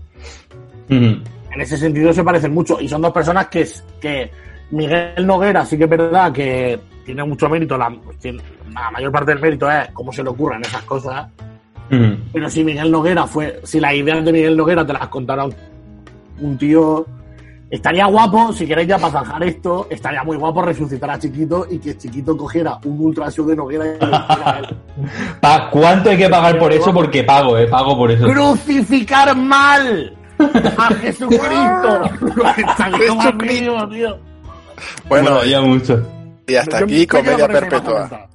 Ujú. 0.89 1.19
En 1.51 1.61
ese 1.61 1.77
sentido 1.77 2.13
se 2.13 2.23
parecen 2.23 2.53
mucho, 2.53 2.79
y 2.79 2.87
son 2.87 3.01
dos 3.01 3.11
personas 3.13 3.47
que, 3.47 3.67
que 3.99 4.29
Miguel 4.71 5.25
Noguera 5.25 5.65
sí 5.65 5.77
que 5.77 5.85
es 5.85 5.89
verdad 5.89 6.31
que 6.31 6.79
tiene 7.05 7.23
mucho 7.23 7.47
mérito, 7.49 7.77
la, 7.77 7.89
la 8.73 8.91
mayor 8.91 9.11
parte 9.11 9.31
del 9.31 9.41
mérito 9.41 9.69
es 9.69 9.89
cómo 9.93 10.11
se 10.11 10.23
le 10.23 10.29
ocurren 10.29 10.61
esas 10.61 10.83
cosas, 10.83 11.27
Ujú. 11.91 12.17
pero 12.33 12.49
si 12.49 12.63
Miguel 12.63 12.91
Noguera 12.91 13.27
fue, 13.27 13.61
si 13.63 13.79
las 13.79 13.93
ideas 13.93 14.25
de 14.25 14.33
Miguel 14.33 14.57
Noguera 14.57 14.85
te 14.85 14.93
las 14.93 15.07
contara 15.07 15.45
un, 15.45 15.55
un 16.39 16.57
tío, 16.57 17.05
estaría 17.69 18.05
guapo, 18.05 18.53
si 18.53 18.65
queréis 18.67 18.88
ya 18.88 18.98
para 18.98 19.12
zanjar 19.13 19.43
esto, 19.43 19.88
estaría 19.89 20.24
muy 20.24 20.38
guapo 20.38 20.62
resucitar 20.62 21.10
a 21.12 21.19
Chiquito 21.19 21.65
y 21.69 21.79
que 21.79 21.98
Chiquito 21.98 22.36
cogiera 22.38 22.77
un 22.86 23.00
ultra 23.00 23.29
show 23.31 23.45
de 23.45 23.55
Noguera 23.55 23.86
y 23.86 23.89
lo 23.89 23.95
hiciera 24.05 24.51
a 24.55 24.60
él. 24.60 24.75
Pa- 25.41 25.69
¿Cuánto 25.69 26.10
hay 26.10 26.17
que 26.17 26.29
pagar 26.29 26.57
por 26.60 26.72
eso? 26.72 26.93
Porque 26.93 27.24
pago, 27.24 27.57
eh, 27.57 27.67
pago 27.67 27.98
por 27.98 28.12
eso. 28.12 28.25
¡Crucificar 28.27 29.36
mal! 29.36 30.15
¡A 30.77 30.93
Jesucristo! 30.95 32.10
Mínimo, 33.41 33.89
tío. 33.89 34.17
Bueno, 35.07 35.43
ya 35.45 35.62
mucho. 35.62 36.05
y 36.48 36.55
hasta 36.55 36.79
aquí 36.79 37.07
comedia 37.07 37.48
perpetua. 37.48 38.27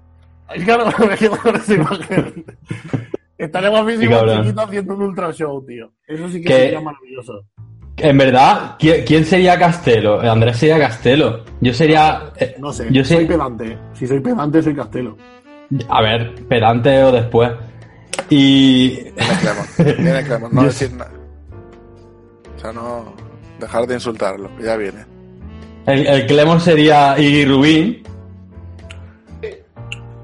Claro, 0.65 0.87
me 1.09 1.17
quedo 1.17 1.37
con 1.37 1.55
esa 1.57 1.75
imagen. 1.75 2.45
Estaría 3.39 3.69
Sí, 3.71 3.75
guapísimo 3.77 4.11
cabrón. 4.17 4.43
Chiquito 4.43 4.61
haciendo 4.63 4.95
un 4.95 5.03
ultra 5.03 5.33
show, 5.33 5.65
tío. 5.65 5.91
Eso 6.07 6.29
sí 6.29 6.41
que 6.43 6.49
Que- 6.49 6.55
sería 6.59 6.81
maravilloso. 6.81 7.45
En 7.97 8.17
verdad, 8.17 8.77
¿quién, 8.79 9.05
quién 9.05 9.25
sería 9.25 9.59
Castelo? 9.59 10.21
Andrés 10.21 10.57
sería 10.57 10.79
Castelo. 10.79 11.45
Yo 11.61 11.75
sería. 11.75 12.31
eh, 12.37 12.57
No 12.59 12.73
sé, 12.73 12.89
Yo 12.91 13.05
soy 13.05 13.27
pedante. 13.27 13.77
Si 13.95 14.07
soy 14.07 14.21
pedante, 14.21 14.63
soy 14.63 14.75
Castelo. 14.75 15.17
A 15.89 16.01
ver, 16.03 16.35
pedante 16.47 17.03
o 17.05 17.13
después. 17.13 17.51
Y. 18.31 18.89
Viene 18.91 19.15
Clemon, 19.41 19.97
viene 20.05 20.23
Clemon, 20.25 20.51
no 20.55 20.61
Yo- 20.63 20.67
decir 20.69 20.93
nada. 20.93 21.11
O 22.57 22.61
sea, 22.61 22.73
no. 22.73 23.15
Dejar 23.59 23.87
de 23.87 23.95
insultarlo, 23.95 24.51
que 24.57 24.65
ya 24.65 24.77
viene. 24.77 25.05
El, 25.87 26.07
el 26.07 26.27
Clemon 26.27 26.61
sería 26.61 27.19
Iggy 27.19 27.45
Rubin 27.45 28.03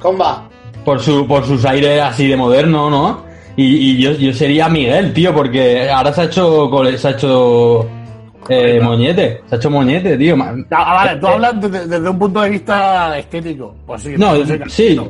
Comba. 0.01 0.49
por, 0.85 1.01
su, 1.01 1.27
por 1.27 1.45
sus 1.45 1.65
aires 1.65 2.01
así 2.03 2.29
de 2.29 2.37
moderno, 2.37 2.89
¿no? 2.91 3.26
Y, 3.57 3.65
y 3.65 4.03
yo, 4.03 4.13
yo 4.13 4.33
sería 4.33 4.69
Miguel, 4.69 5.13
tío, 5.13 5.35
porque 5.35 5.89
ahora 5.91 6.13
se 6.13 6.21
ha 6.21 6.25
hecho, 6.25 6.69
cole- 6.71 6.99
se 6.99 7.09
ha 7.09 7.11
hecho 7.13 7.87
eh, 8.49 8.79
moñete. 8.83 9.43
Se 9.49 9.55
ha 9.55 9.59
hecho 9.59 9.71
moñete, 9.71 10.17
tío. 10.19 10.37
Ah, 10.71 10.95
vale, 10.95 11.19
tú 11.21 11.27
hablas 11.27 11.61
desde, 11.61 11.87
desde 11.87 12.09
un 12.09 12.19
punto 12.19 12.41
de 12.43 12.51
vista 12.51 13.19
estético. 13.19 13.75
Pues 13.87 14.03
sí, 14.03 14.15
No, 14.17 14.35
sí. 14.69 15.01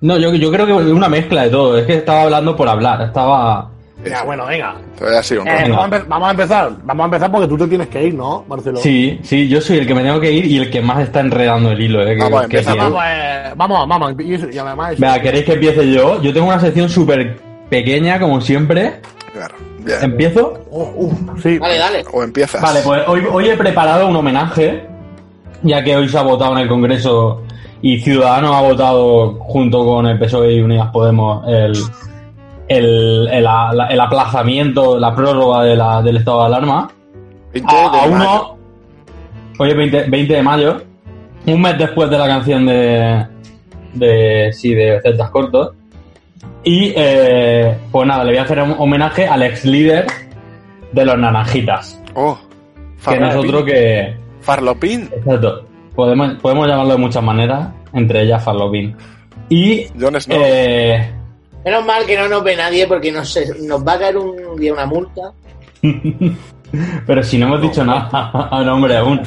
No, 0.00 0.16
yo, 0.16 0.34
yo 0.34 0.50
creo 0.50 0.64
que 0.66 0.72
es 0.76 0.92
una 0.92 1.10
mezcla 1.10 1.42
de 1.44 1.50
todo. 1.50 1.76
Es 1.76 1.86
que 1.86 1.96
estaba 1.96 2.22
hablando 2.22 2.56
por 2.56 2.66
hablar. 2.68 3.02
Estaba. 3.02 3.70
Ya, 4.02 4.22
bueno, 4.24 4.46
venga. 4.46 4.76
Un 4.98 5.46
Eh, 5.46 5.66
vamos, 5.68 5.84
a 5.84 5.88
empe- 5.90 6.04
vamos 6.08 6.28
a 6.28 6.30
empezar. 6.30 6.70
Vamos 6.84 7.02
a 7.02 7.04
empezar 7.04 7.30
porque 7.30 7.46
tú 7.48 7.58
te 7.58 7.66
tienes 7.66 7.88
que 7.88 8.06
ir, 8.06 8.14
¿no, 8.14 8.46
Marcelo? 8.48 8.78
Sí, 8.78 9.20
sí, 9.22 9.46
yo 9.46 9.60
soy 9.60 9.76
el 9.76 9.86
que 9.86 9.94
me 9.94 10.02
tengo 10.02 10.18
que 10.18 10.32
ir 10.32 10.46
y 10.46 10.56
el 10.56 10.70
que 10.70 10.80
más 10.80 11.00
está 11.00 11.20
enredando 11.20 11.70
el 11.70 11.80
hilo. 11.82 12.00
Eh, 12.02 12.14
que- 12.16 12.22
Vamos, 12.22 12.40
que 12.40 12.44
empieza, 12.46 12.72
tío. 12.72 12.82
Vamos, 12.82 13.02
eh, 13.06 13.52
vamos, 13.56 13.88
vamos. 13.88 14.14
Y, 14.20 14.34
eso- 14.34 14.48
y 14.50 14.56
además. 14.56 14.92
eso- 14.94 15.02
Vea, 15.02 15.20
¿queréis 15.20 15.44
que 15.44 15.52
empiece 15.52 15.92
yo? 15.92 16.22
Yo 16.22 16.32
tengo 16.32 16.46
una 16.46 16.58
sección 16.60 16.88
súper 16.88 17.36
pequeña, 17.70 18.20
como 18.20 18.40
siempre. 18.40 19.00
Claro, 19.32 19.54
bien. 19.78 19.96
¿Empiezo? 20.02 20.54
Oh, 20.70 20.92
uf, 20.96 21.42
sí. 21.42 21.58
Dale, 21.58 21.78
dale. 21.78 22.04
O 22.12 22.22
empiezas. 22.22 22.60
Vale, 22.60 22.80
pues 22.84 23.02
hoy, 23.06 23.22
hoy 23.30 23.48
he 23.48 23.56
preparado 23.56 24.06
un 24.08 24.16
homenaje, 24.16 24.86
ya 25.62 25.82
que 25.82 25.96
hoy 25.96 26.08
se 26.08 26.18
ha 26.18 26.22
votado 26.22 26.52
en 26.52 26.58
el 26.58 26.68
Congreso 26.68 27.42
y 27.80 27.98
Ciudadanos 28.00 28.54
ha 28.54 28.60
votado 28.60 29.34
junto 29.40 29.84
con 29.86 30.06
el 30.06 30.18
PSOE 30.18 30.52
y 30.54 30.60
Unidas 30.60 30.90
Podemos 30.92 31.46
el, 31.48 31.72
el, 32.68 33.28
el, 33.32 33.44
la- 33.44 33.88
el 33.90 34.00
aplazamiento, 34.00 34.98
la 34.98 35.14
prórroga 35.14 35.62
de 35.64 35.76
la- 35.76 36.02
del 36.02 36.18
estado 36.18 36.40
de 36.40 36.46
alarma. 36.46 36.90
20 37.54 37.74
A, 37.74 37.78
de 37.78 37.86
a 37.86 37.90
mayo. 37.90 38.06
uno, 38.14 38.56
hoy 39.58 39.70
es 39.70 39.76
20, 39.76 40.02
20 40.08 40.34
de 40.34 40.42
mayo, 40.42 40.82
un 41.46 41.60
mes 41.62 41.78
después 41.78 42.08
de 42.10 42.18
la 42.18 42.26
canción 42.28 42.66
de, 42.66 43.26
de 43.94 44.52
sí, 44.52 44.74
de 44.74 45.00
Celtas 45.02 45.30
Cortos. 45.30 45.70
Y 46.64 46.92
eh, 46.96 47.76
pues 47.90 48.06
nada, 48.06 48.24
le 48.24 48.32
voy 48.32 48.38
a 48.38 48.42
hacer 48.42 48.60
un 48.62 48.74
homenaje 48.78 49.26
al 49.26 49.42
ex 49.42 49.64
líder 49.64 50.06
de 50.92 51.04
los 51.04 51.18
Naranjitas. 51.18 52.00
Oh, 52.14 52.38
Que 53.08 53.18
no 53.18 53.28
es 53.28 53.36
otro 53.36 53.64
que. 53.64 54.14
Farlopín. 54.40 55.08
Exacto. 55.12 55.64
Podemos, 55.94 56.34
podemos 56.34 56.66
llamarlo 56.68 56.92
de 56.92 56.98
muchas 56.98 57.22
maneras, 57.22 57.68
entre 57.92 58.22
ellas 58.22 58.42
Farlopín. 58.44 58.94
Y. 59.48 59.86
Jon 59.98 60.20
Snow. 60.20 60.38
eh, 60.40 61.10
Menos 61.64 61.84
mal 61.84 62.06
que 62.06 62.16
no 62.16 62.28
nos 62.28 62.42
ve 62.42 62.56
nadie 62.56 62.86
porque 62.86 63.12
nos, 63.12 63.38
nos 63.62 63.86
va 63.86 63.92
a 63.94 63.98
caer 63.98 64.16
un 64.16 64.56
día 64.58 64.72
una 64.72 64.86
multa. 64.86 65.32
pero 67.06 67.22
si 67.22 67.38
no 67.38 67.46
hemos 67.46 67.62
dicho 67.62 67.84
nada, 67.84 68.30
no, 68.64 68.74
hombre, 68.74 68.96
aún. 68.96 69.20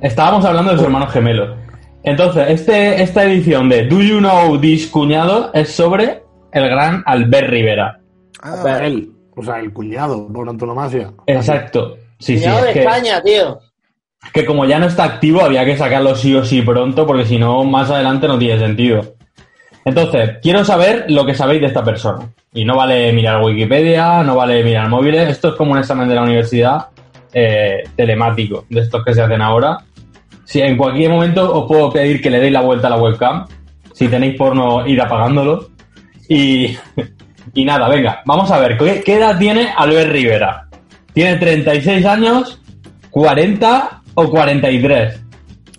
Estábamos 0.00 0.44
hablando 0.44 0.72
de 0.72 0.78
su 0.78 0.84
hermano 0.84 1.06
gemelo. 1.08 1.56
Entonces, 2.04 2.44
este, 2.48 3.02
esta 3.02 3.24
edición 3.24 3.68
de 3.68 3.86
Do 3.86 4.00
You 4.00 4.18
Know 4.18 4.58
This 4.60 4.86
Cuñado 4.86 5.50
es 5.52 5.68
sobre 5.70 6.22
el 6.52 6.68
gran 6.68 7.02
Albert 7.06 7.48
Rivera. 7.50 8.00
Ah, 8.42 8.80
Él, 8.82 9.10
o 9.36 9.42
sea, 9.42 9.58
el 9.60 9.72
cuñado, 9.72 10.28
por 10.32 10.48
antonomasia. 10.48 11.10
Exacto. 11.26 11.96
Sí, 12.18 12.36
sí, 12.38 12.44
Cuñado 12.44 12.58
es 12.60 12.66
de 12.66 12.72
que, 12.72 12.80
España, 12.80 13.22
tío. 13.22 13.58
que 14.32 14.44
como 14.44 14.64
ya 14.64 14.78
no 14.78 14.86
está 14.86 15.04
activo, 15.04 15.42
había 15.42 15.64
que 15.64 15.76
sacarlo 15.76 16.14
sí 16.14 16.34
o 16.34 16.44
sí 16.44 16.62
pronto, 16.62 17.06
porque 17.06 17.24
si 17.24 17.38
no, 17.38 17.64
más 17.64 17.90
adelante 17.90 18.26
no 18.28 18.38
tiene 18.38 18.58
sentido. 18.58 19.14
Entonces, 19.84 20.38
quiero 20.42 20.64
saber 20.64 21.06
lo 21.08 21.24
que 21.24 21.34
sabéis 21.34 21.60
de 21.60 21.68
esta 21.68 21.82
persona. 21.84 22.28
Y 22.52 22.64
no 22.64 22.76
vale 22.76 23.12
mirar 23.12 23.42
Wikipedia, 23.42 24.22
no 24.22 24.36
vale 24.36 24.62
mirar 24.64 24.88
móviles. 24.88 25.28
Esto 25.28 25.48
es 25.48 25.54
como 25.54 25.72
un 25.72 25.78
examen 25.78 26.08
de 26.08 26.14
la 26.14 26.22
universidad 26.22 26.88
eh, 27.32 27.84
telemático, 27.96 28.64
de 28.68 28.80
estos 28.80 29.04
que 29.04 29.14
se 29.14 29.22
hacen 29.22 29.40
ahora. 29.40 29.78
Si 30.44 30.60
en 30.60 30.76
cualquier 30.76 31.10
momento 31.10 31.52
os 31.52 31.66
puedo 31.68 31.90
pedir 31.90 32.20
que 32.20 32.30
le 32.30 32.40
deis 32.40 32.52
la 32.52 32.60
vuelta 32.62 32.88
a 32.88 32.90
la 32.90 32.96
webcam. 32.96 33.46
Si 33.92 34.08
tenéis 34.08 34.36
porno, 34.36 34.86
ir 34.86 35.00
apagándolo. 35.00 35.68
Y, 36.28 36.76
y 37.54 37.64
nada, 37.64 37.88
venga, 37.88 38.22
vamos 38.26 38.50
a 38.50 38.58
ver. 38.58 38.76
¿qué, 38.76 39.02
qué 39.04 39.14
edad 39.16 39.38
tiene 39.38 39.72
Albert 39.76 40.10
Rivera? 40.12 40.68
¿Tiene 41.14 41.36
36 41.36 42.04
años, 42.06 42.60
40 43.10 44.02
o 44.14 44.30
43? 44.30 45.20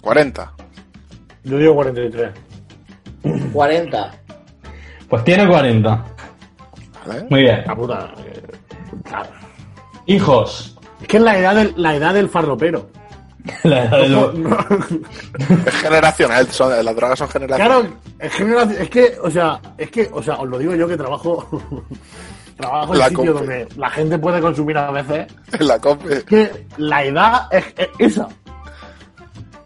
40. 0.01 0.53
Yo 1.44 1.58
digo 1.58 1.75
43. 1.75 2.32
40. 3.53 4.12
Pues 5.10 5.24
tiene 5.24 5.48
40. 5.48 6.06
¿Vale? 7.06 7.25
Muy 7.29 7.41
bien. 7.44 7.63
La 7.65 7.75
puta. 7.75 8.13
eh, 8.25 8.41
claro. 9.03 9.29
Hijos. 10.06 10.77
Es 11.01 11.08
que 11.08 11.18
es 11.18 11.24
la 11.24 11.38
edad 11.38 11.56
del, 11.56 11.74
la 11.77 11.96
edad 11.96 12.13
del 12.13 12.29
farropero. 12.29 12.89
La 13.63 13.84
edad 13.86 14.01
de 14.01 14.10
No, 14.10 14.22
los- 14.22 14.36
no, 14.36 14.58
Es 15.65 15.74
generacional, 15.75 16.48
son, 16.48 16.84
las 16.86 16.96
drogas 16.96 17.17
son 17.19 17.29
generacionales. 17.29 17.88
claro, 17.89 17.98
es, 18.19 18.34
generación- 18.34 18.81
es 18.81 18.89
que, 18.89 19.13
o 19.24 19.29
sea, 19.31 19.60
es 19.77 19.89
que, 19.91 20.10
o 20.12 20.22
sea, 20.22 20.36
os 20.36 20.48
lo 20.50 20.58
digo 20.60 20.75
yo 20.75 20.88
que 20.88 20.98
trabajo, 20.98 21.48
trabajo 22.58 22.93
en 22.93 23.00
La 23.00 23.08
sitios 23.10 23.25
compe. 23.36 23.39
donde 23.60 23.67
la 23.77 23.89
gente 23.89 24.19
puede 24.19 24.41
consumir 24.41 24.77
a 24.77 24.91
veces. 24.91 25.27
En 25.58 25.67
la 25.67 25.79
COPE. 25.79 26.13
Es 26.13 26.24
que 26.25 26.65
la 26.77 27.03
edad 27.05 27.48
es, 27.51 27.65
es 27.77 27.89
esa. 28.00 28.27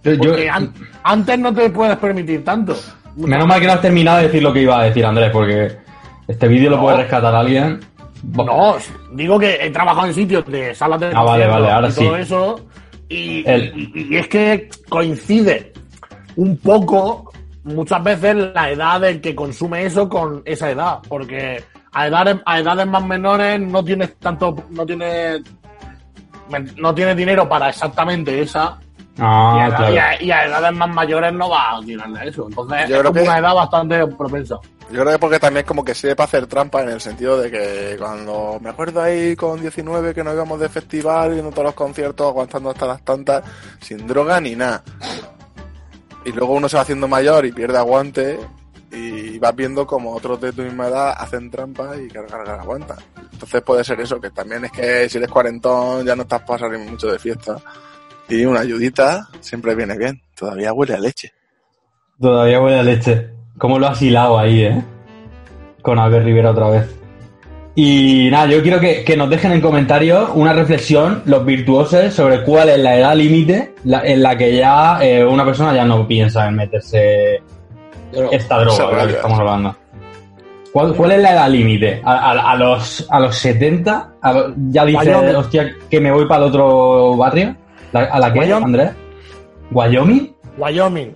Yo- 0.03 0.11
yo- 0.13 0.17
Porque 0.19 0.49
an- 0.49 0.73
antes 1.03 1.39
no 1.39 1.53
te 1.53 1.69
puedes 1.69 1.97
permitir 1.97 2.43
tanto. 2.43 2.75
menos 3.15 3.47
mal 3.47 3.59
que 3.59 3.67
no 3.67 3.73
has 3.73 3.81
terminado 3.81 4.17
de 4.17 4.23
decir 4.25 4.43
lo 4.43 4.53
que 4.53 4.61
iba 4.61 4.79
a 4.79 4.83
decir 4.83 5.05
Andrés, 5.05 5.31
porque 5.31 5.77
este 6.27 6.47
vídeo 6.47 6.69
lo 6.69 6.79
puede 6.81 6.97
rescatar 6.97 7.33
alguien. 7.33 7.79
No, 8.21 8.75
digo 9.13 9.37
que 9.39 9.57
he 9.65 9.69
trabajado 9.71 10.07
en 10.07 10.13
sitios 10.13 10.45
de 10.45 10.73
salas 10.75 10.99
de 10.99 11.07
Ah, 11.13 11.23
vale, 11.23 11.45
vale, 11.47 11.69
ahora 11.71 11.89
y 11.89 11.91
todo 11.93 12.15
sí. 12.15 12.21
eso 12.21 12.59
y, 13.13 13.43
El- 13.45 13.73
y- 13.95 14.07
y 14.13 14.17
es 14.17 14.27
que 14.27 14.69
coincide 14.89 15.73
un 16.35 16.57
poco 16.57 17.31
muchas 17.63 18.03
veces 18.03 18.35
la 18.53 18.69
edad 18.71 19.01
del 19.01 19.21
que 19.21 19.33
consume 19.35 19.85
eso 19.85 20.09
con 20.09 20.41
esa 20.45 20.69
edad, 20.71 20.99
porque 21.07 21.63
a 21.91 22.07
edades, 22.07 22.37
a 22.45 22.59
edades 22.59 22.87
más 22.87 23.05
menores 23.05 23.59
no 23.59 23.83
tienes 23.83 24.15
tanto, 24.17 24.55
no 24.71 24.85
tienes 24.85 25.41
no 26.77 26.93
tienes 26.93 27.15
dinero 27.15 27.47
para 27.47 27.69
exactamente 27.69 28.41
esa 28.41 28.77
y, 29.15 29.19
Ah, 29.21 29.53
a, 29.63 29.67
edad- 29.67 29.77
claro. 29.77 29.93
y 29.93 29.97
a- 29.97 30.23
y 30.23 30.31
a 30.31 30.45
edades 30.45 30.73
más 30.73 30.89
mayores 30.89 31.33
no 31.33 31.49
vas 31.49 31.81
a 31.81 31.85
tirarle 31.85 32.19
a 32.19 32.23
eso. 32.25 32.45
Entonces 32.47 32.89
Yo 32.89 32.95
es 32.95 33.01
creo 33.01 33.03
como 33.11 33.13
que- 33.23 33.29
una 33.29 33.37
edad 33.39 33.55
bastante 33.55 34.07
propensa. 34.07 34.55
Yo 34.91 35.01
creo 35.01 35.13
que 35.13 35.19
porque 35.19 35.39
también 35.39 35.65
como 35.65 35.83
que 35.83 35.95
sirve 35.95 36.15
para 36.15 36.25
hacer 36.25 36.45
trampa 36.45 36.83
en 36.83 36.89
el 36.89 37.01
sentido 37.01 37.39
de 37.39 37.49
que 37.49 37.95
cuando 37.97 38.59
me 38.61 38.69
acuerdo 38.69 39.01
ahí 39.01 39.35
con 39.35 39.59
19 39.59 40.13
que 40.13 40.23
nos 40.23 40.33
íbamos 40.33 40.59
de 40.59 40.69
festival 40.69 41.31
viendo 41.31 41.51
todos 41.51 41.65
los 41.65 41.73
conciertos 41.73 42.27
aguantando 42.27 42.69
hasta 42.69 42.85
las 42.85 43.03
tantas 43.03 43.43
sin 43.81 44.05
droga 44.05 44.39
ni 44.39 44.55
nada. 44.55 44.83
Y 46.25 46.31
luego 46.31 46.53
uno 46.53 46.69
se 46.69 46.75
va 46.75 46.83
haciendo 46.83 47.07
mayor 47.07 47.45
y 47.45 47.51
pierde 47.51 47.77
aguante 47.77 48.39
y 48.91 49.39
vas 49.39 49.55
viendo 49.55 49.87
como 49.87 50.13
otros 50.13 50.39
de 50.39 50.53
tu 50.53 50.61
misma 50.61 50.87
edad 50.87 51.15
hacen 51.17 51.49
trampa 51.49 51.97
y 51.97 52.07
cargar 52.07 52.47
aguanta. 52.47 52.95
Entonces 53.31 53.61
puede 53.61 53.83
ser 53.83 53.99
eso, 53.99 54.21
que 54.21 54.29
también 54.29 54.65
es 54.65 54.71
que 54.71 55.09
si 55.09 55.17
eres 55.17 55.29
cuarentón 55.29 56.05
ya 56.05 56.15
no 56.15 56.21
estás 56.23 56.43
salir 56.59 56.79
mucho 56.79 57.07
de 57.07 57.17
fiesta. 57.17 57.57
Y 58.29 58.45
una 58.45 58.61
ayudita 58.61 59.27
siempre 59.41 59.75
viene 59.75 59.97
bien. 59.97 60.21
Todavía 60.35 60.71
huele 60.71 60.93
a 60.93 60.99
leche. 60.99 61.33
Todavía 62.19 62.61
huele 62.61 62.79
a 62.79 62.83
leche. 62.83 63.42
¿Cómo 63.57 63.79
lo 63.79 63.87
has 63.87 64.01
hilado 64.01 64.37
ahí, 64.39 64.63
eh? 64.63 64.81
Con 65.81 65.99
Albert 65.99 66.25
Rivera 66.25 66.51
otra 66.51 66.69
vez. 66.69 66.99
Y 67.75 68.29
nada, 68.31 68.45
yo 68.47 68.61
quiero 68.61 68.79
que, 68.79 69.03
que 69.03 69.17
nos 69.17 69.29
dejen 69.29 69.51
en 69.51 69.61
comentarios 69.61 70.29
una 70.35 70.53
reflexión, 70.53 71.23
los 71.25 71.43
virtuosos, 71.45 72.13
sobre 72.13 72.43
cuál 72.43 72.69
es 72.69 72.77
la 72.79 72.97
edad 72.97 73.15
límite 73.15 73.73
en 73.83 74.21
la 74.21 74.37
que 74.37 74.55
ya 74.55 74.99
eh, 75.03 75.25
una 75.25 75.43
persona 75.43 75.73
ya 75.73 75.83
no 75.83 76.07
piensa 76.07 76.47
en 76.47 76.55
meterse 76.55 77.41
esta 78.31 78.59
droga 78.59 78.89
de 78.89 78.95
la 78.95 79.07
que 79.07 79.13
estamos 79.13 79.39
hablando. 79.39 79.75
¿Cuál, 80.71 80.93
cuál 80.95 81.11
es 81.13 81.21
la 81.21 81.31
edad 81.33 81.49
límite? 81.49 82.01
¿A, 82.03 82.31
a- 82.31 82.51
a 82.51 82.55
los, 82.55 83.07
¿A 83.09 83.19
los 83.19 83.35
70? 83.35 84.09
¿A 84.21 84.33
lo- 84.33 84.53
¿Ya 84.69 84.85
dice, 84.85 85.09
Wyoming. 85.09 85.35
hostia, 85.35 85.75
que 85.89 85.99
me 85.99 86.11
voy 86.11 86.27
para 86.27 86.43
el 86.43 86.49
otro 86.49 87.15
barrio? 87.17 87.55
¿La- 87.91 88.01
¿A 88.05 88.19
la 88.19 88.31
que, 88.33 88.39
Wyoming. 88.39 88.63
Andrés? 88.65 88.91
¿Wyoming? 89.71 90.35
Wyoming. 90.57 91.15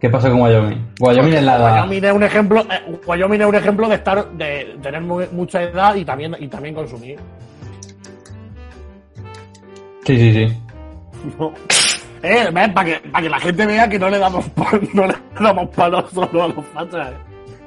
¿Qué 0.00 0.10
pasa 0.10 0.28
con 0.30 0.40
Wyoming? 0.42 0.86
Wyoming 1.00 1.34
es 1.34 1.42
la 1.42 1.56
edad... 1.56 1.74
Wyoming 1.82 2.04
es 2.04 2.12
un 2.12 2.22
ejemplo, 2.22 2.60
eh, 2.62 2.98
Wyoming 3.06 3.40
es 3.40 3.46
un 3.46 3.54
ejemplo 3.54 3.88
de 3.88 3.94
estar, 3.94 4.28
de 4.32 4.76
tener 4.82 5.00
mu- 5.00 5.24
mucha 5.32 5.62
edad 5.62 5.94
y 5.94 6.04
también, 6.04 6.36
y 6.38 6.48
también 6.48 6.74
consumir. 6.74 7.18
Sí, 10.04 10.16
sí, 10.16 10.32
sí. 10.32 10.56
¿no? 11.38 11.52
Eh, 12.22 12.48
para 12.52 12.84
que, 12.84 13.08
pa' 13.10 13.22
que 13.22 13.28
la 13.28 13.38
gente 13.40 13.66
vea 13.66 13.88
que 13.88 13.98
no 13.98 14.08
le 14.08 14.18
damos 14.18 14.44
pa- 14.50 14.78
no 14.94 15.06
le 15.06 15.14
damos 15.40 15.68
palos 15.70 16.04
solo 16.12 16.42
a 16.44 16.48
los 16.48 16.64
fachas. 16.72 17.08
eh. 17.10 17.14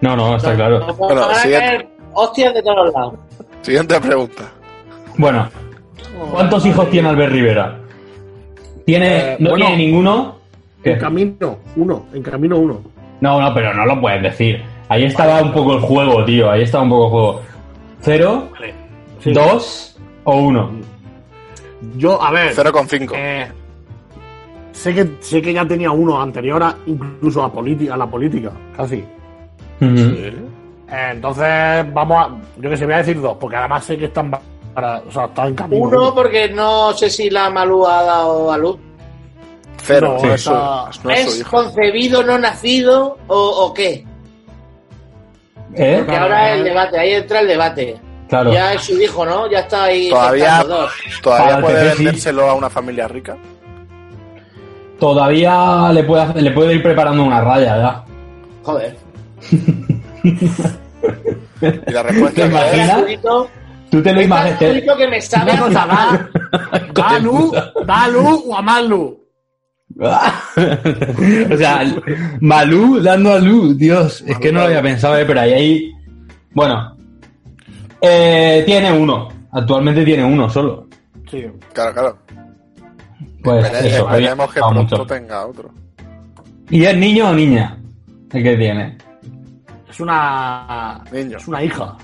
No, 0.02 0.16
no, 0.16 0.36
está 0.38 0.56
claro. 0.56 0.94
Bueno, 0.96 1.34
siguiente. 1.36 1.90
hostias 2.14 2.54
de 2.54 2.64
todos 2.64 2.94
lados. 2.94 3.14
Siguiente 3.62 4.00
pregunta. 4.00 4.44
Bueno, 5.18 5.50
¿cuántos 6.32 6.66
hijos 6.66 6.90
tiene 6.90 7.10
Albert 7.10 7.32
Rivera? 7.34 7.78
¿Tiene, 8.86 9.34
Eh, 9.34 9.38
¿No 9.40 9.50
bueno. 9.52 9.66
tiene 9.68 9.84
ninguno? 9.86 10.39
¿Qué? 10.84 10.92
En 10.94 11.00
camino, 11.00 11.58
uno, 11.76 12.06
en 12.14 12.24
camino 12.24 12.58
uno. 12.58 12.82
No, 13.22 13.42
no, 13.42 13.54
pero 13.54 13.74
no 13.74 13.86
lo 13.86 14.00
puedes 14.00 14.24
decir. 14.24 14.64
Ahí 14.88 15.04
estaba 15.04 15.42
un 15.42 15.52
poco 15.52 15.74
el 15.76 15.82
juego, 15.82 16.24
tío. 16.26 16.50
Ahí 16.50 16.64
estaba 16.64 16.84
un 16.84 16.90
poco 16.90 17.06
el 17.06 17.12
juego. 17.12 17.42
¿Cero, 18.02 18.50
Vale. 18.54 18.74
Sí. 19.20 19.34
dos 19.34 19.98
o 20.24 20.36
uno? 20.38 20.72
Yo, 21.98 22.22
a 22.22 22.32
ver. 22.32 22.54
0,5. 22.56 23.12
eh, 23.16 23.48
sé, 24.72 24.94
que, 24.96 25.10
sé 25.20 25.42
que 25.42 25.54
ya 25.54 25.66
tenía 25.68 25.92
uno 25.92 26.22
anterior 26.22 26.62
a, 26.64 26.76
incluso 26.86 27.44
a, 27.44 27.52
política, 27.52 27.94
a 27.94 27.98
la 27.98 28.08
política, 28.08 28.52
casi. 28.76 29.04
Ujú. 29.82 29.98
Eh, 29.98 30.34
entonces, 31.12 31.94
vamos 31.94 32.18
a. 32.18 32.30
Yo 32.62 32.70
que 32.70 32.78
sé, 32.78 32.86
voy 32.86 32.96
a 32.96 32.98
decir 33.00 33.20
dos, 33.22 33.38
porque 33.40 33.58
además 33.58 33.84
sé 33.86 33.98
que 33.98 34.06
están 34.06 34.32
para. 34.74 35.02
O 35.08 35.12
sea, 35.12 35.26
están 35.26 35.48
en 35.50 35.56
camino. 35.56 35.84
Uno, 35.84 36.16
porque 36.16 36.50
no 36.50 36.94
sé 36.94 37.10
si 37.10 37.30
la 37.30 37.50
Malú 37.50 37.86
ha 37.86 38.02
dado 38.04 38.52
a 38.52 38.58
luz. 38.58 38.78
Cero. 39.84 40.18
no, 40.22 40.28
no, 40.28 40.34
es 40.34 40.42
esa- 40.42 40.92
su, 40.92 41.08
no 41.08 41.14
es 41.14 41.22
su 41.24 41.30
¿Es 41.32 41.40
hijo. 41.40 41.50
concebido, 41.50 42.24
no 42.24 42.38
nacido 42.38 43.18
o, 43.28 43.38
o 43.38 43.74
qué? 43.74 44.06
¿Eh? 45.76 46.04
Que 46.08 46.16
ahora 46.16 46.54
el 46.54 46.64
debate, 46.64 47.00
ahí 47.00 47.14
entra 47.14 47.40
el 47.42 47.48
debate. 47.48 48.00
Claro. 48.28 48.52
Ya 48.54 48.74
es 48.74 48.82
su 48.84 49.00
hijo, 49.00 49.26
¿no? 49.26 49.50
Ya 49.50 49.60
está 49.60 49.84
ahí. 49.86 50.10
Todavía, 50.10 50.64
todavía 51.24 51.60
puede 51.62 51.76
PP 51.82 51.96
sí. 51.96 52.04
vendérselo 52.04 52.50
a 52.50 52.54
una 52.56 52.70
familia 52.70 53.08
rica. 53.08 53.38
Todavía 55.00 55.92
le 55.94 56.04
puede, 56.04 56.24
hacer- 56.24 56.42
le 56.44 56.52
puede 56.52 56.74
ir 56.76 56.84
preparando 56.84 57.24
una 57.24 57.42
raya, 57.42 57.78
ya. 57.78 58.04
Joder. 58.64 58.96
Y 61.62 61.92
la 61.92 62.04
¿Te 62.04 62.10
respuesta 62.10 62.42
es 62.46 62.50
imaginas? 62.50 63.04
Tú 63.92 64.02
te 64.04 64.14
lo 64.14 64.20
Es 64.20 64.26
imaginas. 64.26 64.60
que 64.98 65.08
me 65.08 65.22
sabe 65.22 65.52
luz, 67.22 67.52
da 67.86 68.08
luz 68.08 68.44
o 68.48 68.56
a 68.56 68.62
más 68.62 68.84
luz. 68.84 69.14
o 71.54 71.58
sea, 71.58 71.84
Malú 72.42 73.02
dando 73.02 73.34
a 73.34 73.40
luz, 73.40 73.78
Dios, 73.78 74.24
es 74.26 74.38
que 74.40 74.52
no 74.52 74.60
lo 74.62 74.66
había 74.68 74.82
pensado, 74.82 75.18
eh, 75.18 75.26
pero 75.26 75.42
ahí 75.42 75.52
hay. 75.54 75.92
Bueno, 76.54 76.96
eh, 78.02 78.64
tiene 78.66 78.92
uno, 78.92 79.28
actualmente 79.52 80.06
tiene 80.06 80.24
uno 80.24 80.50
solo. 80.50 80.88
Sí. 81.30 81.46
Claro, 81.74 81.94
claro. 81.94 82.18
Pues 83.44 83.66
Espere- 83.66 83.86
eso, 83.88 84.06
Esperemos 84.10 84.54
que 84.54 84.60
pronto 84.60 84.82
mucho. 84.98 85.06
tenga 85.06 85.46
otro. 85.46 85.70
¿Y 86.70 86.84
es 86.86 86.98
niño 86.98 87.30
o 87.30 87.34
niña? 87.34 87.78
El 88.32 88.44
que 88.44 88.58
tiene. 88.58 88.98
Es 89.90 90.00
una. 90.00 91.02
Niño. 91.12 91.38
Es 91.38 91.48
una 91.48 91.64
hija. 91.64 91.96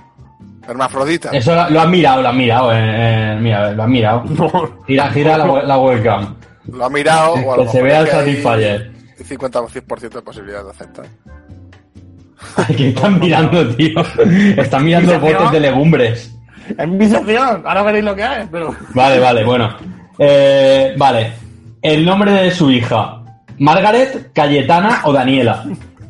Hermafrodita. 0.68 1.30
Eso 1.30 1.54
lo, 1.56 1.70
lo 1.70 1.82
has 1.82 1.88
mirado, 1.90 2.22
lo 2.24 2.30
has 2.30 2.36
mirado, 2.36 2.72
eh, 2.74 2.78
eh, 2.80 3.38
mira, 3.40 3.72
lo 3.72 3.84
has 3.84 3.90
mirado. 3.90 4.24
No. 4.30 4.52
Gira, 4.88 5.10
gira 5.12 5.38
la 5.38 5.78
webcam. 5.78 6.36
Lo 6.72 6.86
ha 6.86 6.89
mirado 6.89 7.34
o 7.34 7.53
a 7.53 7.57
lo 7.57 7.63
Que 7.63 7.69
se 7.69 7.81
vea 7.81 8.01
el 8.01 8.07
Satisfyer. 8.07 8.91
50% 9.19 10.10
de 10.10 10.22
posibilidad 10.22 10.63
de 10.63 10.69
aceptar. 10.69 11.05
¿Qué 12.75 12.89
están 12.89 13.19
mirando, 13.19 13.67
tío? 13.75 14.03
Están 14.57 14.86
mirando 14.86 15.19
botes 15.19 15.51
de 15.51 15.60
legumbres. 15.60 16.36
Es 16.77 16.88
mi 16.88 17.07
sección. 17.07 17.63
Ahora 17.65 17.84
veréis 17.84 18.05
lo 18.05 18.15
que 18.15 18.24
es, 18.24 18.48
pero. 18.51 18.75
Vale, 18.93 19.19
vale, 19.19 19.43
bueno. 19.43 19.75
Eh, 20.17 20.95
vale. 20.98 21.34
El 21.81 22.05
nombre 22.05 22.31
de 22.31 22.51
su 22.51 22.72
hija. 22.72 23.22
Margaret, 23.60 24.31
Cayetana 24.34 25.01
o 25.05 25.13
Daniela. 25.13 25.63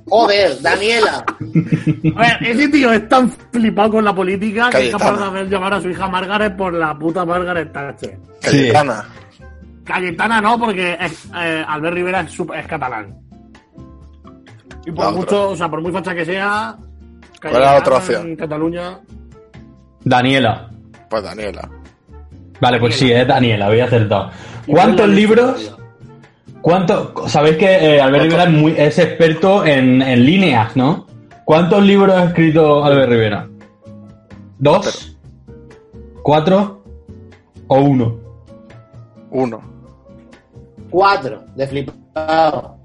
Joder, 0.07 0.61
Daniela. 0.61 1.25
A 2.15 2.21
ver, 2.21 2.37
ese 2.41 2.69
tío 2.69 2.91
es 2.93 3.07
tan 3.09 3.29
flipado 3.51 3.91
con 3.91 4.05
la 4.05 4.13
política 4.13 4.69
que 4.69 4.87
es 4.87 4.91
capaz 4.91 5.17
de 5.17 5.25
haber 5.25 5.49
llamar 5.49 5.73
a 5.73 5.81
su 5.81 5.89
hija 5.89 6.07
Margaret 6.07 6.55
por 6.55 6.73
la 6.73 6.97
puta 6.97 7.25
Margaret 7.25 7.71
Thatcher. 7.71 8.17
Cayetana. 8.41 9.05
Cayetana 9.85 10.41
no, 10.41 10.59
porque 10.59 10.97
es- 10.99 11.29
eh, 11.37 11.63
Albert 11.67 11.93
Rivera 11.95 12.21
es, 12.21 12.67
catalán. 12.67 13.15
Y 14.85 14.91
por 14.91 15.05
La 15.05 15.09
otra. 15.11 15.19
mucho, 15.21 15.49
o 15.51 15.55
sea, 15.55 15.69
por 15.69 15.81
muy 15.81 15.91
facha 15.91 16.13
que 16.13 16.25
sea. 16.25 16.75
¿Cuál 17.41 17.55
era 17.55 17.65
la 17.65 17.71
otra 17.79 17.83
Cayetana 17.83 17.97
opción? 17.97 18.27
En 18.27 18.35
Cataluña. 18.35 18.99
Daniela. 20.03 20.69
Pues 21.09 21.23
Daniela. 21.23 21.69
Vale, 22.59 22.79
pues 22.79 22.95
sí, 22.95 23.11
es 23.11 23.27
Daniela, 23.27 23.67
había 23.67 23.85
acertado. 23.85 24.31
¿Cuántos 24.67 25.07
libros? 25.09 25.59
leche, 25.61 25.71
¿Cuánto? 26.61 27.27
Sabéis 27.27 27.57
que 27.57 27.65
eh, 27.95 28.01
Albert 28.01 28.23
Rivera 28.23 28.43
es, 28.45 28.49
muy, 28.51 28.71
es 28.77 28.97
experto 28.97 29.65
en, 29.65 30.01
en 30.01 30.25
líneas, 30.25 30.75
¿no? 30.75 31.05
¿Cuántos 31.43 31.83
libros 31.83 32.15
ha 32.15 32.25
escrito 32.25 32.83
Albert 32.83 33.09
Rivera? 33.09 33.47
¿Dos? 34.57 35.15
¿Cuatro? 36.23 36.83
¿O 37.67 37.79
uno? 37.81 38.17
Uno. 39.29 39.74
Cuatro, 40.89 41.43
de 41.55 41.67
flipado. 41.67 42.77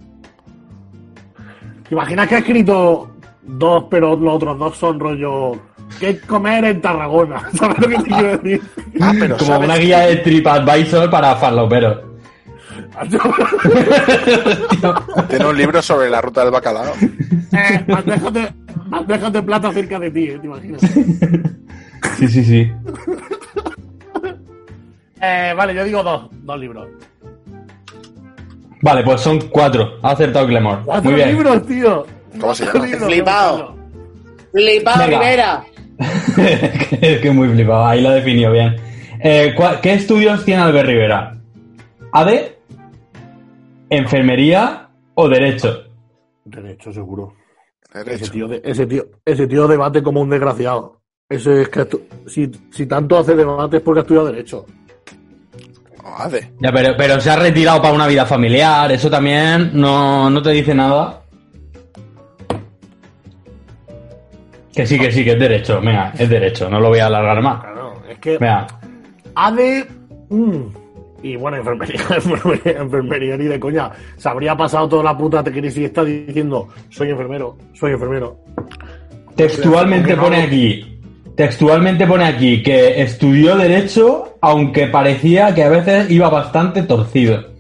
¿Te 1.89 1.95
imaginas 1.95 2.29
que 2.29 2.35
ha 2.37 2.39
escrito 2.39 3.11
dos, 3.43 3.85
pero 3.91 4.17
los 4.17 4.35
otros 4.35 4.59
dos 4.59 4.77
son 4.77 5.01
rollo. 5.01 5.53
¿Qué 5.99 6.21
comer 6.21 6.65
en 6.65 6.81
Tarragona? 6.81 7.49
¿Sabes 7.55 7.79
lo 7.79 7.89
que 7.89 7.97
te 7.97 8.03
quiero 8.05 8.39
decir? 8.39 8.63
Ah, 9.01 9.13
pero 9.19 9.37
Como 9.37 9.51
¿sabes? 9.51 9.69
una 9.69 9.77
guía 9.77 9.99
de 10.01 10.17
TripAdvisor 10.17 11.11
para 11.11 11.35
farloperos. 11.37 11.99
Tiene 15.29 15.47
un 15.47 15.57
libro 15.57 15.81
sobre 15.83 16.11
la 16.11 16.21
ruta 16.21 16.43
del 16.43 16.51
bacalao. 16.53 16.93
eh, 17.53 17.85
de 19.33 19.43
plata 19.43 19.73
cerca 19.73 19.99
de 19.99 20.11
ti, 20.11 20.29
eh, 20.29 20.39
¿te 20.39 20.47
imaginas? 20.47 20.81
Sí, 22.17 22.29
sí, 22.29 22.45
sí. 22.45 22.73
Eh, 25.21 25.55
vale, 25.57 25.75
yo 25.75 25.85
digo 25.85 26.03
dos, 26.03 26.29
dos 26.43 26.59
libros. 26.59 26.89
Vale, 28.83 29.03
pues 29.05 29.21
son 29.21 29.39
cuatro. 29.51 29.99
Ha 30.03 30.13
acertado 30.13 30.47
Clemor. 30.47 30.83
¡Cuatro 30.85 31.05
Muy 31.11 31.15
bien. 31.15 31.29
libros, 31.31 31.67
tío! 31.67 32.07
¿Cómo 32.41 32.55
se 32.55 32.65
llama? 32.67 32.87
libros, 32.87 33.05
Flipado. 33.05 33.77
Flipado. 34.53 35.07
Rivera. 35.07 35.65
es 37.01 37.21
que 37.21 37.31
muy 37.31 37.49
flipado, 37.49 37.85
ahí 37.87 38.01
lo 38.01 38.11
definió 38.11 38.53
bien. 38.53 38.75
Eh, 39.23 39.53
¿cuál- 39.55 39.81
¿Qué 39.83 39.93
estudios 39.93 40.45
tiene 40.45 40.63
Albert 40.63 40.89
Rivera? 40.89 41.37
¿AD? 42.13 42.31
¿Enfermería 43.91 44.89
o 45.15 45.29
Derecho? 45.29 45.85
Derecho, 46.45 46.93
seguro. 46.93 47.35
Ese 47.93 48.05
Derecho. 48.05 48.33
tío, 48.33 48.49
de- 48.49 48.63
ese, 48.65 48.87
tío, 48.87 49.05
ese 49.25 49.47
tío 49.47 49.67
debate 49.69 50.03
como 50.03 50.21
un 50.21 50.31
desgraciado. 50.31 51.01
Ese 51.29 51.63
es 51.63 51.69
que 51.69 51.87
si, 52.27 52.51
si 52.71 52.87
tanto 52.87 53.19
hace 53.19 53.35
debate 53.35 53.77
es 53.79 53.83
porque 53.83 54.01
ha 54.01 54.03
estudiado 54.03 54.29
Derecho. 54.29 54.67
Ya, 56.61 56.73
pero, 56.73 56.95
pero 56.97 57.21
se 57.21 57.31
ha 57.31 57.37
retirado 57.37 57.81
para 57.81 57.95
una 57.95 58.07
vida 58.07 58.25
familiar, 58.27 58.91
eso 58.93 59.11
también 59.11 59.71
no, 59.75 60.29
no 60.31 60.43
te 60.43 60.51
dice 60.51 60.75
nada. 60.75 61.23
Que 64.75 64.87
sí, 64.87 64.99
que 64.99 65.11
sí, 65.11 65.25
que 65.25 65.33
es 65.33 65.39
derecho. 65.39 65.81
Venga, 65.81 66.13
es 66.17 66.29
derecho, 66.29 66.71
no 66.71 66.81
lo 66.81 66.89
voy 66.89 67.01
a 67.01 67.07
alargar 67.07 67.43
más. 67.43 67.61
Claro, 67.61 67.95
es 68.09 68.19
que 68.19 68.39
Venga, 68.39 68.67
ADE. 69.35 69.87
mm, 70.31 70.61
y 71.23 71.37
bueno, 71.37 71.57
enfermería, 71.59 72.01
enfermería, 72.15 72.73
enfermería 72.81 73.37
ni 73.37 73.45
de 73.45 73.61
coña. 73.61 73.91
Se 74.17 74.29
habría 74.29 74.57
pasado 74.57 74.89
toda 74.89 75.03
la 75.05 75.19
puta 75.19 75.43
crisis 75.43 75.79
y 75.79 75.85
está 75.87 76.05
diciendo: 76.05 76.69
Soy 76.89 77.11
enfermero, 77.11 77.57
soy 77.75 77.93
enfermero. 77.93 78.39
textualmente 79.37 80.17
pone 80.17 80.43
aquí, 80.43 81.00
textualmente 81.37 82.07
pone 82.07 82.25
aquí 82.25 82.63
que 82.63 83.03
estudió 83.03 83.57
derecho, 83.57 84.37
aunque 84.41 84.87
parecía 84.87 85.55
que 85.55 85.65
a 85.65 85.69
veces 85.69 86.11
iba 86.11 86.29
bastante 86.29 86.83
torcido. 86.83 87.51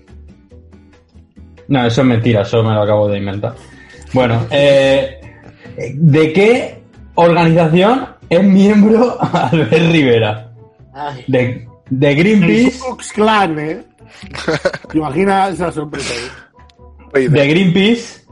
No, 1.69 1.87
eso 1.87 2.01
es 2.01 2.07
mentira, 2.07 2.43
eso 2.43 2.63
me 2.63 2.75
lo 2.75 2.83
acabo 2.83 3.09
de 3.09 3.19
inventar. 3.19 3.55
Bueno, 4.13 4.45
eh, 4.51 5.21
¿de 5.95 6.33
qué 6.33 6.83
organización 7.15 8.09
es 8.29 8.43
miembro 8.43 9.17
Albert 9.33 9.93
Rivera? 9.93 10.51
De, 11.29 11.67
Greenpeace, 11.91 12.81
¿eh? 13.59 13.83
¿Te 14.91 14.99
imaginas 14.99 15.55
esa 15.55 15.73
sorpresa? 15.73 16.15
Oye, 17.15 17.29
de 17.29 17.49
Greenpeace, 17.49 18.23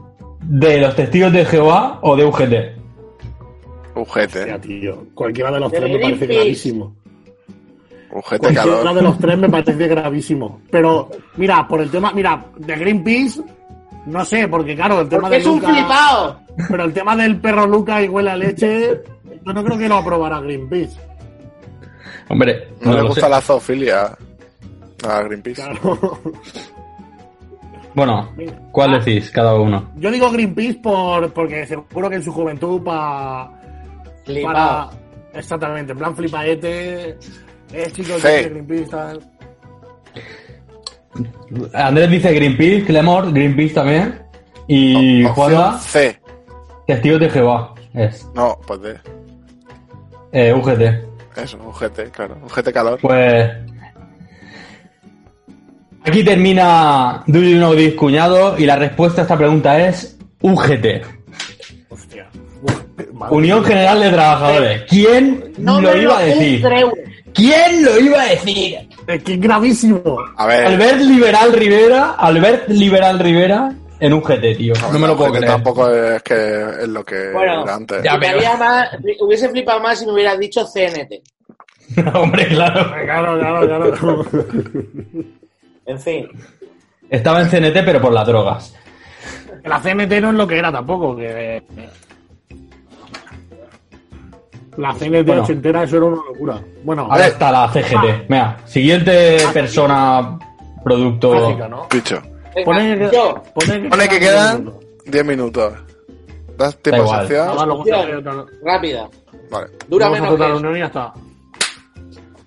de 0.41 0.79
los 0.79 0.95
testigos 0.95 1.31
de 1.31 1.45
Jehová 1.45 1.99
o 2.01 2.15
de 2.15 2.25
UGT. 2.25 2.78
Ujete. 4.01 4.39
Hostia, 4.39 4.59
tío. 4.61 5.05
Cualquiera 5.13 5.51
de 5.51 5.59
los 5.59 5.71
tres 5.71 5.91
me 5.91 5.99
parece 5.99 6.25
gravísimo. 6.27 6.95
Ujete 8.11 8.39
Cualquiera 8.39 8.77
calor. 8.81 8.95
de 8.95 9.01
los 9.01 9.17
tres 9.19 9.37
me 9.37 9.49
parece 9.49 9.87
gravísimo. 9.87 10.61
Pero, 10.71 11.09
mira, 11.37 11.67
por 11.67 11.81
el 11.81 11.91
tema, 11.91 12.11
mira, 12.13 12.45
de 12.57 12.75
Greenpeace, 12.75 13.41
no 14.07 14.25
sé, 14.25 14.47
porque 14.47 14.75
claro, 14.75 15.01
el 15.01 15.09
tema 15.09 15.23
porque 15.23 15.35
de 15.35 15.41
es 15.41 15.47
un 15.47 15.61
flipado. 15.61 16.39
Pero 16.69 16.83
el 16.85 16.93
tema 16.93 17.15
del 17.15 17.39
perro 17.39 17.67
Luca 17.67 18.01
y 18.03 18.07
huele 18.09 18.31
a 18.31 18.35
leche, 18.35 19.01
yo 19.45 19.53
no 19.53 19.63
creo 19.63 19.77
que 19.77 19.87
lo 19.87 19.97
aprobará 19.97 20.39
Greenpeace. 20.41 20.97
Hombre, 22.29 22.67
No, 22.81 22.91
no 22.91 22.97
le 22.97 23.07
gusta 23.07 23.21
sé. 23.21 23.29
la 23.29 23.41
zoofilia 23.41 24.17
a 25.07 25.21
Greenpeace. 25.23 25.61
Claro. 25.61 26.19
Bueno, 27.95 28.29
¿cuál 28.71 29.03
decís 29.03 29.31
cada 29.31 29.55
uno? 29.55 29.89
Yo 29.97 30.11
digo 30.11 30.29
Greenpeace 30.31 30.75
por, 30.75 31.31
porque 31.33 31.65
seguro 31.65 32.09
que 32.09 32.15
en 32.17 32.23
su 32.23 32.31
juventud 32.31 32.81
pa- 32.83 33.51
para... 33.51 33.58
Flipado. 34.33 34.91
Exactamente, 35.33 35.91
en 35.91 35.97
plan 35.97 36.15
flipaete, 36.15 37.09
eh, 37.73 37.91
chicos, 37.91 38.21
Sí. 38.21 38.27
de 38.27 38.49
Greenpeace, 38.49 38.85
tal. 38.89 39.19
Andrés 41.73 42.09
dice 42.09 42.33
Greenpeace, 42.33 42.85
Clemor, 42.85 43.31
Greenpeace 43.33 43.73
también. 43.73 44.21
Y 44.67 45.23
Juanma, 45.25 45.77
C. 45.79 46.19
Testigos 46.87 47.19
de 47.19 47.29
Jehová. 47.29 47.73
es. 47.93 48.27
No, 48.35 48.57
pues 48.67 48.81
de 48.81 48.99
Eh, 50.31 50.53
UGT. 50.53 50.81
eso, 51.41 51.57
UGT, 51.57 52.11
claro. 52.11 52.37
UGT 52.45 52.71
calor. 52.71 52.99
Pues. 53.01 53.51
Aquí 56.05 56.23
termina 56.23 57.23
Do 57.27 57.39
You 57.39 57.57
Know 57.57 57.75
This, 57.75 57.93
cuñado, 57.95 58.57
y 58.57 58.65
la 58.65 58.75
respuesta 58.75 59.21
a 59.21 59.23
esta 59.23 59.37
pregunta 59.37 59.79
es 59.87 60.17
UGT. 60.41 61.03
Madre 63.19 63.35
Unión 63.35 63.59
mía. 63.59 63.67
General 63.67 63.99
de 63.99 64.09
Trabajadores. 64.09 64.81
¿Quién 64.89 65.53
No 65.57 65.81
lo 65.81 65.95
iba 65.95 66.17
a 66.17 66.21
decir? 66.23 66.61
creo. 66.61 66.93
¿Quién 67.33 67.83
lo 67.85 67.99
iba 67.99 68.21
a 68.21 68.25
decir? 68.25 68.77
Es 69.07 69.23
que 69.23 69.33
es 69.33 69.39
gravísimo. 69.39 70.01
A 70.37 70.47
ver. 70.47 70.65
Albert 70.65 71.01
Liberal 71.01 71.53
Rivera, 71.53 72.11
Albert 72.17 72.69
Liberal 72.69 73.19
Rivera 73.19 73.71
en 73.99 74.13
UGT, 74.13 74.57
tío. 74.57 74.73
No, 74.91 74.97
me 74.99 75.07
lo 75.07 75.17
puedo 75.17 75.31
creer. 75.31 75.45
Tampoco 75.47 75.89
es 75.89 76.23
que 76.23 76.61
es 76.81 76.87
lo 76.87 77.03
que 77.03 77.31
Bueno, 77.31 77.63
era 77.63 77.75
antes. 77.75 78.01
Ya. 78.03 78.17
Más- 78.57 78.89
hubiese 79.19 79.49
flipado 79.49 79.79
más 79.81 79.99
si 79.99 80.05
me 80.05 80.13
hubieras 80.13 80.39
dicho 80.39 80.65
CNT. 80.65 81.21
Hombre, 82.15 82.47
claro. 82.47 82.89
Claro, 83.03 83.39
claro, 83.39 83.91
claro. 83.91 84.25
En 85.85 85.99
fin. 85.99 86.29
Estaba 87.09 87.41
en 87.41 87.49
CNT, 87.49 87.83
pero 87.83 87.99
por 87.99 88.13
las 88.13 88.25
drogas. 88.25 88.75
La 89.65 89.79
CNT 89.81 90.21
no 90.21 90.29
es 90.29 90.35
lo 90.35 90.47
que 90.47 90.57
era 90.57 90.71
tampoco. 90.71 91.15
Que... 91.17 91.61
La 94.79 94.93
CNT 94.93 95.25
Bueno. 95.25 95.43
ochentera, 95.43 95.83
eso 95.83 95.97
era 95.97 96.05
una 96.05 96.15
locura. 96.25 96.61
Bueno, 96.83 97.07
Ahora 97.09 97.27
está 97.27 97.51
la 97.51 97.67
CGT. 97.69 98.29
Mira, 98.29 98.57
siguiente 98.65 99.37
persona, 99.53 100.39
producto. 100.83 101.33
mágica, 101.33 101.67
¿no? 101.67 101.87
Pone, 102.63 103.09
yo. 103.11 103.43
pone 103.53 103.89
Pone 103.89 104.07
que 104.09 104.19
quedan 104.19 104.63
quedan 104.65 104.73
10 105.05 105.25
minutos. 105.25 105.73
¿Das 106.57 106.77
tiempo 106.81 107.03
otra- 107.03 108.45
Rápida. 108.63 109.09
Vale. 109.51 109.67
Dura 109.87 110.09
menos 110.09 110.31
otra 110.31 110.47
que 110.47 110.77
y 110.77 110.79
ya 110.79 110.85
está. 110.85 111.13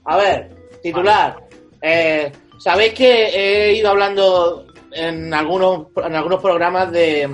A 0.04 0.16
ver, 0.16 0.50
titular. 0.82 1.36
Eh, 1.80 2.32
Sabéis 2.58 2.94
que 2.94 3.26
he 3.70 3.74
ido 3.74 3.90
hablando 3.90 4.64
en 4.92 5.34
algunos, 5.34 5.86
en 5.96 6.14
algunos 6.14 6.40
programas 6.40 6.92
de, 6.92 7.28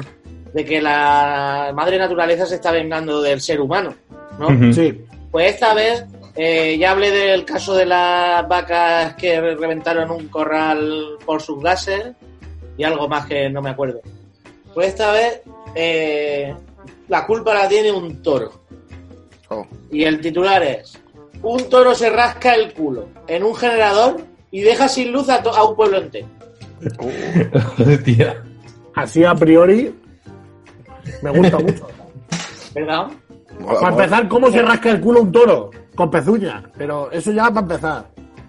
de 0.55 0.65
que 0.65 0.81
la 0.81 1.71
madre 1.75 1.99
naturaleza 1.99 2.47
se 2.47 2.55
está 2.55 2.73
vengando 2.73 3.21
del 3.21 3.39
ser 3.43 3.61
humano, 3.61 3.93
¿no? 4.39 4.73
Sí. 4.73 5.05
Pues 5.31 5.55
esta 5.55 5.75
vez 5.75 6.05
eh, 6.37 6.79
ya 6.79 6.93
hablé 6.93 7.11
del 7.11 7.45
caso 7.45 7.75
de 7.75 7.85
las 7.85 8.47
vacas 8.47 9.15
que 9.15 9.41
reventaron 9.41 10.11
un 10.11 10.29
corral 10.29 11.17
por 11.27 11.43
sus 11.43 11.61
gases 11.63 12.15
y 12.77 12.85
algo 12.85 13.09
más 13.09 13.27
que 13.27 13.51
no 13.51 13.61
me 13.61 13.71
acuerdo. 13.71 14.01
Pues 14.73 14.89
esta 14.89 15.11
vez 15.11 15.43
eh, 15.75 16.55
la 17.09 17.27
culpa 17.27 17.55
la 17.55 17.69
tiene 17.69 17.91
un 17.91 18.23
toro. 18.23 18.53
Oh. 19.49 19.67
Y 19.91 20.05
el 20.05 20.21
titular 20.21 20.63
es: 20.63 20.99
Un 21.43 21.69
toro 21.69 21.95
se 21.95 22.09
rasca 22.09 22.55
el 22.55 22.73
culo 22.73 23.09
en 23.27 23.43
un 23.43 23.57
generador 23.57 24.23
y 24.51 24.61
deja 24.61 24.89
sin 24.89 25.11
luz 25.11 25.29
a, 25.29 25.43
un 25.65 25.75
pueblo 25.75 25.99
entero. 25.99 26.29
Hostia. 27.79 28.45
Así 28.95 29.25
a 29.25 29.35
priori, 29.35 29.93
me 31.23 31.31
gusta 31.31 31.59
mucho. 31.59 31.89
¿Verdad? 32.75 33.09
Para 33.67 33.89
empezar, 33.91 34.29
¿cómo 34.29 34.51
se 34.51 34.63
rasca 34.63 34.91
el 34.91 35.01
culo 35.01 35.23
un 35.23 35.33
toro? 35.33 35.71
Con 35.95 36.11
pezuñas. 36.11 36.63
Pero 36.77 37.11
eso 37.11 37.33
ya 37.33 37.49
para 37.49 37.61
empezar. 37.61 38.05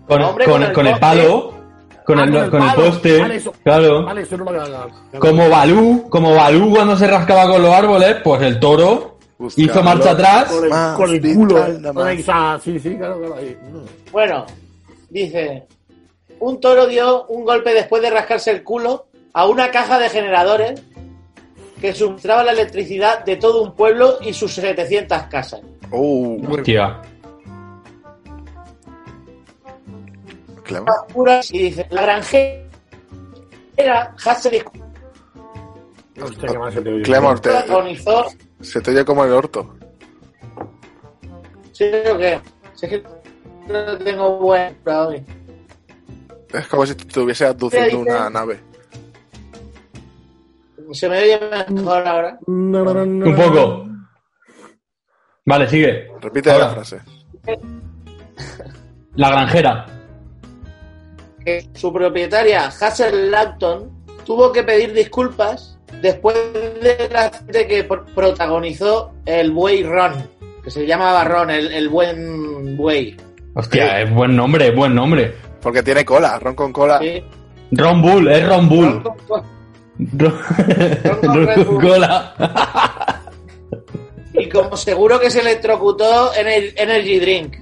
Con, 0.08 0.22
Hombre, 0.22 0.46
con- 0.46 0.54
con 0.56 0.64
el 0.64 0.74
con 0.74 0.88
el 0.88 0.94
poste. 0.94 1.06
palo, 1.06 1.54
con 2.06 2.20
Ah, 2.20 2.24
el, 2.24 2.50
con 2.50 2.62
el 2.62 2.68
palo. 2.70 2.84
poste. 2.86 3.20
Vale, 3.22 3.36
eso- 3.36 3.54
Claro. 3.64 4.06
Vale, 4.06 4.22
eso 4.22 4.38
no 4.38 4.52
lo 4.52 4.62
había 4.62 4.88
Como 5.20 5.50
Balú, 5.50 6.10
como 6.10 6.36
Balú 6.36 6.70
cuando 6.74 6.98
se 6.98 7.08
rascaba 7.08 7.48
con 7.48 7.62
los 7.62 7.72
árboles, 7.74 8.18
pues 8.24 8.42
el 8.42 8.60
toro 8.60 9.18
Busca 9.38 9.62
hizo 9.62 9.84
marcha 9.84 10.12
atrás. 10.12 10.46
Con 10.52 10.64
el, 10.66 10.70
Más 10.70 10.98
con 10.98 11.10
el 11.12 11.20
vital, 11.20 11.36
culo. 11.38 12.08
está, 12.10 12.60
Sí, 12.64 12.80
sí, 12.80 12.96
claro, 12.98 13.20
claro. 13.20 13.36
ahí. 13.36 13.58
Bueno, 14.12 14.46
dice: 15.10 15.68
Un 16.40 16.60
toro 16.60 16.88
dio 16.88 17.26
un 17.28 17.46
golpe 17.46 17.74
después 17.74 18.02
de 18.02 18.10
rascarse 18.10 18.52
el 18.52 18.64
culo 18.64 19.06
a 19.34 19.46
una 19.48 19.70
caja 19.72 20.00
de 20.00 20.10
generadores 20.10 20.82
que 21.80 21.94
suministraba 21.94 22.44
la 22.44 22.52
electricidad 22.52 23.24
de 23.26 23.38
todo 23.38 23.62
un 23.64 23.74
pueblo 23.76 24.18
y 24.22 24.34
sus 24.34 24.54
700 24.54 25.24
casas. 25.24 25.62
Oh, 25.92 26.38
Hostia. 26.50 27.02
Puras 31.12 31.52
y 31.52 31.64
dice: 31.64 31.88
La 31.90 32.02
granjera 32.04 32.68
Hassel 34.24 34.64
Hostia, 36.22 36.50
qué 36.50 36.58
mal 36.60 36.72
se 36.74 36.82
te 36.82 36.90
oye. 36.90 37.02
Clemor, 37.02 37.40
te- 37.40 37.50
se 38.62 38.82
te 38.82 38.92
oye 38.92 39.06
como 39.06 39.24
el 39.26 39.32
orto. 39.32 39.76
¿Sí 41.72 41.86
o 42.14 42.18
qué? 42.18 42.40
Si 42.76 42.86
es 42.86 42.92
que 42.92 43.04
no 43.68 43.98
tengo 44.00 44.38
buen 44.38 44.76
para 44.84 45.08
hoy. 45.08 45.24
Es 46.54 46.68
como 46.68 46.86
si 46.86 46.94
te 46.96 47.04
estuviese 47.04 47.46
abduciendo 47.46 48.00
dice? 48.00 48.12
una 48.12 48.30
nave. 48.30 48.60
¿Se 50.92 51.08
me 51.10 51.18
oye 51.20 51.40
mejor 51.70 52.08
ahora? 52.08 52.40
Un 52.48 53.36
poco. 53.36 53.86
Vale, 55.46 55.68
sigue. 55.68 56.08
Repite 56.22 56.52
Ahora. 56.52 56.66
la 56.68 56.72
frase. 56.74 57.00
La 59.16 59.30
granjera. 59.30 59.86
que 61.44 61.68
su 61.74 61.92
propietaria, 61.92 62.68
Hazel 62.68 63.32
Lapton, 63.32 63.90
tuvo 64.26 64.52
que 64.52 64.64
pedir 64.64 64.94
disculpas 64.94 65.80
después 66.02 66.36
del 66.82 67.16
accidente 67.16 67.68
que 67.68 67.88
pr- 67.90 68.06
protagonizó 68.14 69.12
el 69.26 69.52
buey 69.52 69.84
Ron, 69.84 70.14
que 70.64 70.70
se 70.70 70.86
llamaba 70.86 71.24
Ron, 71.24 71.50
el, 71.50 71.72
el 71.72 71.90
buen 71.90 72.78
buey. 72.78 73.18
Hostia, 73.56 74.02
es 74.02 74.14
buen 74.14 74.36
nombre, 74.36 74.68
es 74.68 74.76
buen 74.76 74.94
nombre. 74.94 75.34
Porque 75.62 75.82
tiene 75.84 76.06
cola, 76.06 76.38
ron 76.40 76.56
con 76.56 76.72
cola. 76.72 77.00
¿sí? 77.00 77.22
Ron 77.72 78.02
Bull, 78.02 78.28
es 78.32 78.48
Ron 78.48 78.70
Bull. 78.70 79.04
Ron 79.04 79.44
Cola. 81.82 82.34
Y 84.34 84.48
como 84.50 84.78
seguro 84.78 85.20
que 85.20 85.30
se 85.30 85.42
electrocutó 85.42 86.32
en 86.34 86.48
el 86.48 86.74
Energy 86.78 87.20
Drink. 87.20 87.56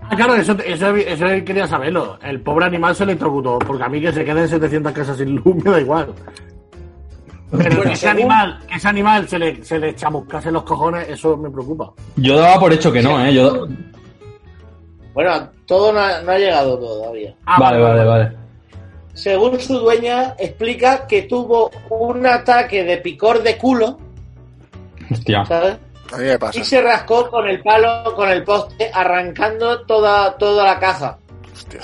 Ah, 0.00 0.16
claro, 0.16 0.34
eso, 0.34 0.52
eso, 0.64 0.94
eso 0.96 1.26
quería 1.44 1.66
saberlo. 1.66 2.18
El 2.22 2.40
pobre 2.40 2.66
animal 2.66 2.94
se 2.94 3.04
electrocutó, 3.04 3.58
porque 3.58 3.82
a 3.84 3.88
mí 3.88 4.00
que 4.00 4.12
se 4.12 4.24
queden 4.24 4.48
700 4.48 4.92
casas 4.92 5.16
sin 5.16 5.34
luz 5.36 5.56
me 5.64 5.70
da 5.70 5.80
igual. 5.80 6.14
Pero 7.50 7.62
Bueno, 7.76 7.82
que 7.82 7.92
ese 7.92 8.06
según- 8.06 8.16
animal, 8.20 8.58
que 8.68 8.74
ese 8.74 8.88
animal 8.88 9.28
se 9.28 9.38
le, 9.38 9.64
se 9.64 9.78
le 9.78 9.94
chamuscase 9.94 10.50
los 10.50 10.64
cojones, 10.64 11.08
eso 11.08 11.36
me 11.36 11.50
preocupa. 11.50 11.92
Yo 12.16 12.36
daba 12.38 12.58
por 12.60 12.72
hecho 12.72 12.92
que 12.92 13.02
no, 13.02 13.24
¿eh? 13.24 13.32
Yo... 13.34 13.66
Bueno, 15.14 15.48
todo 15.66 15.92
no 15.92 16.00
ha, 16.00 16.20
no 16.20 16.32
ha 16.32 16.38
llegado 16.38 16.78
todavía. 16.78 17.34
Ah, 17.46 17.58
vale, 17.58 17.80
vale, 17.80 18.04
vale. 18.04 18.32
Según 19.14 19.60
su 19.60 19.78
dueña, 19.78 20.34
explica 20.38 21.06
que 21.06 21.22
tuvo 21.22 21.70
un 21.90 22.26
ataque 22.26 22.82
de 22.84 22.98
picor 22.98 23.42
de 23.42 23.56
culo, 23.56 23.98
Hostia. 25.10 25.44
¿sabes? 25.44 25.76
A 26.12 26.16
mí 26.16 26.24
me 26.24 26.38
pasa. 26.38 26.58
Y 26.58 26.64
se 26.64 26.82
rascó 26.82 27.30
con 27.30 27.48
el 27.48 27.62
palo, 27.62 28.14
con 28.14 28.28
el 28.28 28.42
poste, 28.42 28.90
arrancando 28.92 29.82
toda, 29.82 30.36
toda 30.36 30.64
la 30.64 30.78
caja. 30.78 31.18
Hostia. 31.52 31.80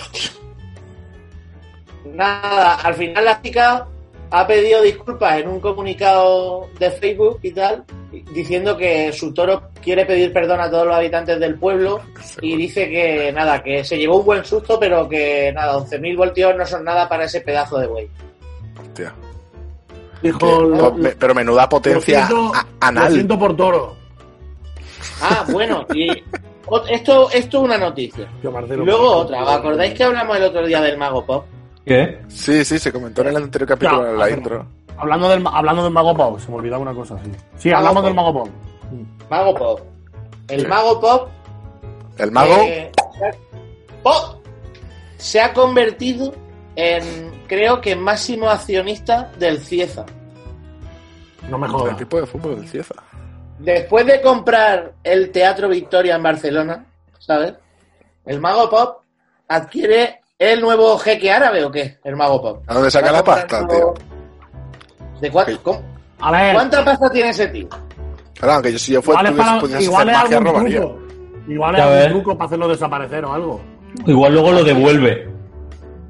Nada, 2.05 2.75
al 2.75 2.95
final 2.95 3.25
la 3.25 3.41
chica 3.41 3.87
ha 4.33 4.47
pedido 4.47 4.81
disculpas 4.83 5.41
en 5.41 5.49
un 5.49 5.61
comunicado 5.61 6.69
de 6.79 6.91
Facebook 6.91 7.41
y 7.43 7.51
tal, 7.53 7.85
diciendo 8.33 8.77
que 8.77 9.13
su 9.13 9.33
toro 9.35 9.63
quiere 9.83 10.05
pedir 10.07 10.33
perdón 10.33 10.61
a 10.61 10.71
todos 10.71 10.87
los 10.87 10.95
habitantes 10.97 11.39
del 11.41 11.57
pueblo 11.59 12.01
y 12.41 12.57
dice 12.57 12.89
que 12.89 13.33
nada, 13.33 13.63
que 13.63 13.83
se 13.85 13.99
llevó 13.99 14.19
un 14.19 14.27
buen 14.27 14.45
susto, 14.45 14.79
pero 14.79 15.09
que 15.09 15.53
nada, 15.53 15.77
11.000 15.79 16.17
voltios 16.17 16.55
no 16.57 16.65
son 16.67 16.85
nada 16.85 17.09
para 17.09 17.25
ese 17.25 17.41
pedazo 17.41 17.79
de 17.79 17.87
buey. 17.87 18.09
Hostia. 18.81 19.13
Dijo, 20.23 20.63
lo- 20.63 20.93
me- 20.93 21.11
pero 21.11 21.35
menuda 21.35 21.69
potencia 21.69 22.21
lo 22.21 22.27
siento- 22.27 22.53
Lo 22.55 22.61
anal. 22.81 23.13
siento 23.13 23.39
por 23.39 23.57
toro. 23.57 23.97
Ah, 25.23 25.45
bueno, 25.51 25.87
y 25.95 26.09
esto, 26.91 27.29
esto 27.31 27.59
es 27.59 27.65
una 27.65 27.79
noticia. 27.79 28.29
Marcelo, 28.53 28.85
luego 28.85 29.11
otra, 29.17 29.43
¿os 29.43 29.51
acordáis 29.51 29.95
que 29.95 30.05
hablamos 30.05 30.37
el 30.37 30.45
otro 30.45 30.67
día 30.67 30.81
del 30.83 30.99
Mago 30.99 31.25
Pop? 31.25 31.47
¿Qué? 31.85 32.21
Sí, 32.29 32.65
sí, 32.65 32.79
se 32.79 32.93
comentó 32.93 33.23
en 33.23 33.29
el 33.29 33.37
anterior 33.37 33.69
capítulo, 33.69 34.05
Ya, 34.05 34.11
en 34.11 34.19
la 34.19 34.31
intro. 34.31 34.67
Hablando 34.97 35.29
del, 35.31 35.45
hablando 35.47 35.83
del 35.85 35.93
Mago 35.93 36.15
Pop, 36.15 36.39
se 36.39 36.49
me 36.51 36.57
olvidaba 36.57 36.83
una 36.83 36.95
cosa, 36.95 37.19
sí. 37.25 37.31
Sí, 37.57 37.73
hablamos 37.73 38.05
del 38.05 38.15
Mago 38.15 38.33
Pop. 38.35 38.49
Mago 39.31 39.55
Pop. 39.55 39.81
El 40.49 40.61
Sí. 40.63 40.67
Mago 40.67 41.01
Pop 41.01 41.29
El 42.19 42.33
mago, 42.33 42.55
Eh, 42.61 42.91
Pop 44.03 44.37
se 45.17 45.41
ha 45.41 45.53
convertido 45.53 46.35
en, 46.77 47.31
creo 47.47 47.81
que, 47.81 47.95
máximo 47.97 48.49
accionista 48.51 49.31
del 49.39 49.59
Cieza. 49.61 50.05
No 51.49 51.59
me 51.59 51.67
el 51.67 51.73
jodas. 51.73 51.95
equipo 51.95 52.21
de 52.21 52.27
fútbol 52.27 52.57
del 52.57 52.69
Cieza. 52.69 52.95
Después 53.59 54.07
de 54.07 54.21
comprar 54.23 54.93
el 55.05 55.31
Teatro 55.31 55.69
Victoria 55.69 56.17
en 56.17 56.23
Barcelona, 56.23 56.85
¿sabes? 57.19 57.55
El 58.27 58.41
Mago 58.41 58.69
Pop 58.71 59.03
adquiere 59.49 60.20
el 60.41 60.61
nuevo 60.61 60.99
jeque 60.99 61.31
árabe 61.31 61.63
o 61.65 61.71
qué? 61.71 61.99
El 62.03 62.17
Mago 62.17 62.41
Pop. 62.43 62.65
¿A 62.67 62.75
dónde 62.75 62.91
saca 62.91 63.13
la 63.13 63.19
comprando- 63.23 63.47
pasta, 63.47 63.69
tío? 63.69 63.95
¿De 65.21 65.31
cuánto? 65.31 65.63
cómo- 65.63 65.83
A 66.21 66.33
ver, 66.33 66.55
¿Cuánta 66.55 66.85
pasta 66.85 67.11
tiene 67.11 67.29
ese 67.29 67.47
tío? 67.49 67.69
Claro, 68.39 68.63
que 68.63 68.73
yo 68.73 68.79
si 68.79 68.93
yo 68.93 69.03
fuera 69.03 69.21
igual 69.31 69.33
es, 69.33 69.61
tú 69.61 69.69
para- 69.69 69.83
igual 69.83 70.09
hacer 70.09 70.33
es 70.39 70.41
magia, 70.41 70.81
truco. 70.81 70.99
Igual 71.49 71.75
es 71.77 71.81
algún 71.83 72.09
truco 72.23 72.39
para 72.39 72.47
hacerlo 72.47 72.69
desaparecer 72.69 73.25
o 73.25 73.33
algo. 73.35 73.61
Igual 74.07 74.33
luego 74.33 74.53
lo 74.53 74.65
devuelve. 74.65 75.29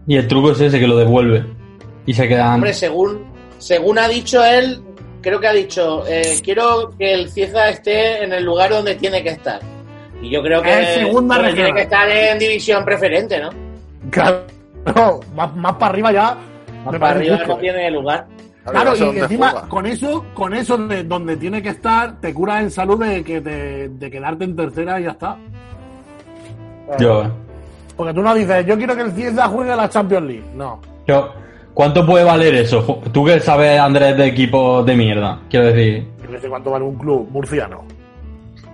Y 0.06 0.16
el 0.16 0.28
truco 0.28 0.52
es 0.52 0.60
ese 0.60 0.78
que 0.78 0.86
lo 0.86 0.96
devuelve. 0.96 1.44
Y 2.06 2.14
se 2.14 2.28
quedan. 2.28 2.54
Hombre, 2.54 2.72
según, 2.72 3.24
según 3.58 3.98
ha 3.98 4.06
dicho 4.08 4.44
él, 4.44 4.80
creo 5.22 5.40
que 5.40 5.48
ha 5.48 5.52
dicho, 5.52 6.04
eh, 6.06 6.38
quiero 6.42 6.90
que 6.96 7.12
el 7.14 7.30
Cieza 7.30 7.68
esté 7.68 8.22
en 8.24 8.32
el 8.32 8.44
lugar 8.44 8.70
donde 8.70 8.94
tiene 8.94 9.22
que 9.24 9.30
estar. 9.30 9.60
Y 10.22 10.30
yo 10.30 10.40
creo 10.42 10.62
que 10.62 10.80
Es 10.82 10.94
segunda 10.94 11.36
tiene 11.52 11.72
que 11.74 11.82
estar 11.82 12.08
en 12.08 12.38
división 12.38 12.84
preferente, 12.84 13.40
¿no? 13.40 13.50
Claro, 14.08 15.20
más, 15.34 15.54
más 15.56 15.72
para 15.74 15.86
arriba 15.92 16.12
ya. 16.12 16.36
Más 16.84 16.96
para 16.98 17.10
arriba 17.16 17.36
justo. 17.36 17.52
no 17.54 17.58
tiene 17.58 17.90
lugar. 17.90 18.26
A 18.64 18.70
Claro, 18.70 18.92
y 18.96 19.18
encima 19.18 19.50
juega. 19.50 19.68
con 19.68 19.86
eso, 19.86 20.24
con 20.34 20.54
eso 20.54 20.76
de 20.78 21.04
donde 21.04 21.36
tiene 21.36 21.62
que 21.62 21.70
estar, 21.70 22.20
te 22.20 22.32
curas 22.34 22.62
en 22.62 22.70
salud 22.70 23.02
de 23.04 23.22
que 23.24 23.40
te, 23.40 23.88
de 23.88 24.10
quedarte 24.10 24.44
en 24.44 24.54
tercera 24.56 25.00
y 25.00 25.04
ya 25.04 25.10
está. 25.10 25.36
Yo, 26.98 27.24
Porque 27.96 28.14
tú 28.14 28.22
no 28.22 28.34
dices, 28.34 28.66
yo 28.66 28.76
quiero 28.76 28.96
que 28.96 29.02
el 29.02 29.12
Cieza 29.12 29.48
juegue 29.48 29.74
la 29.76 29.88
Champions 29.88 30.26
League. 30.26 30.44
No. 30.54 30.80
yo- 31.06 31.32
¿Cuánto 31.72 32.04
puede 32.04 32.24
valer 32.24 32.54
eso? 32.56 33.00
Tú 33.12 33.24
que 33.24 33.38
sabes, 33.40 33.78
Andrés, 33.80 34.16
de 34.16 34.26
equipos 34.26 34.84
de 34.84 34.96
mierda. 34.96 35.40
Quiero 35.48 35.66
decir. 35.66 36.06
Yo 36.24 36.30
no 36.30 36.38
sé 36.40 36.48
cuánto 36.48 36.70
vale 36.72 36.84
un 36.84 36.96
club 36.96 37.28
murciano. 37.30 37.84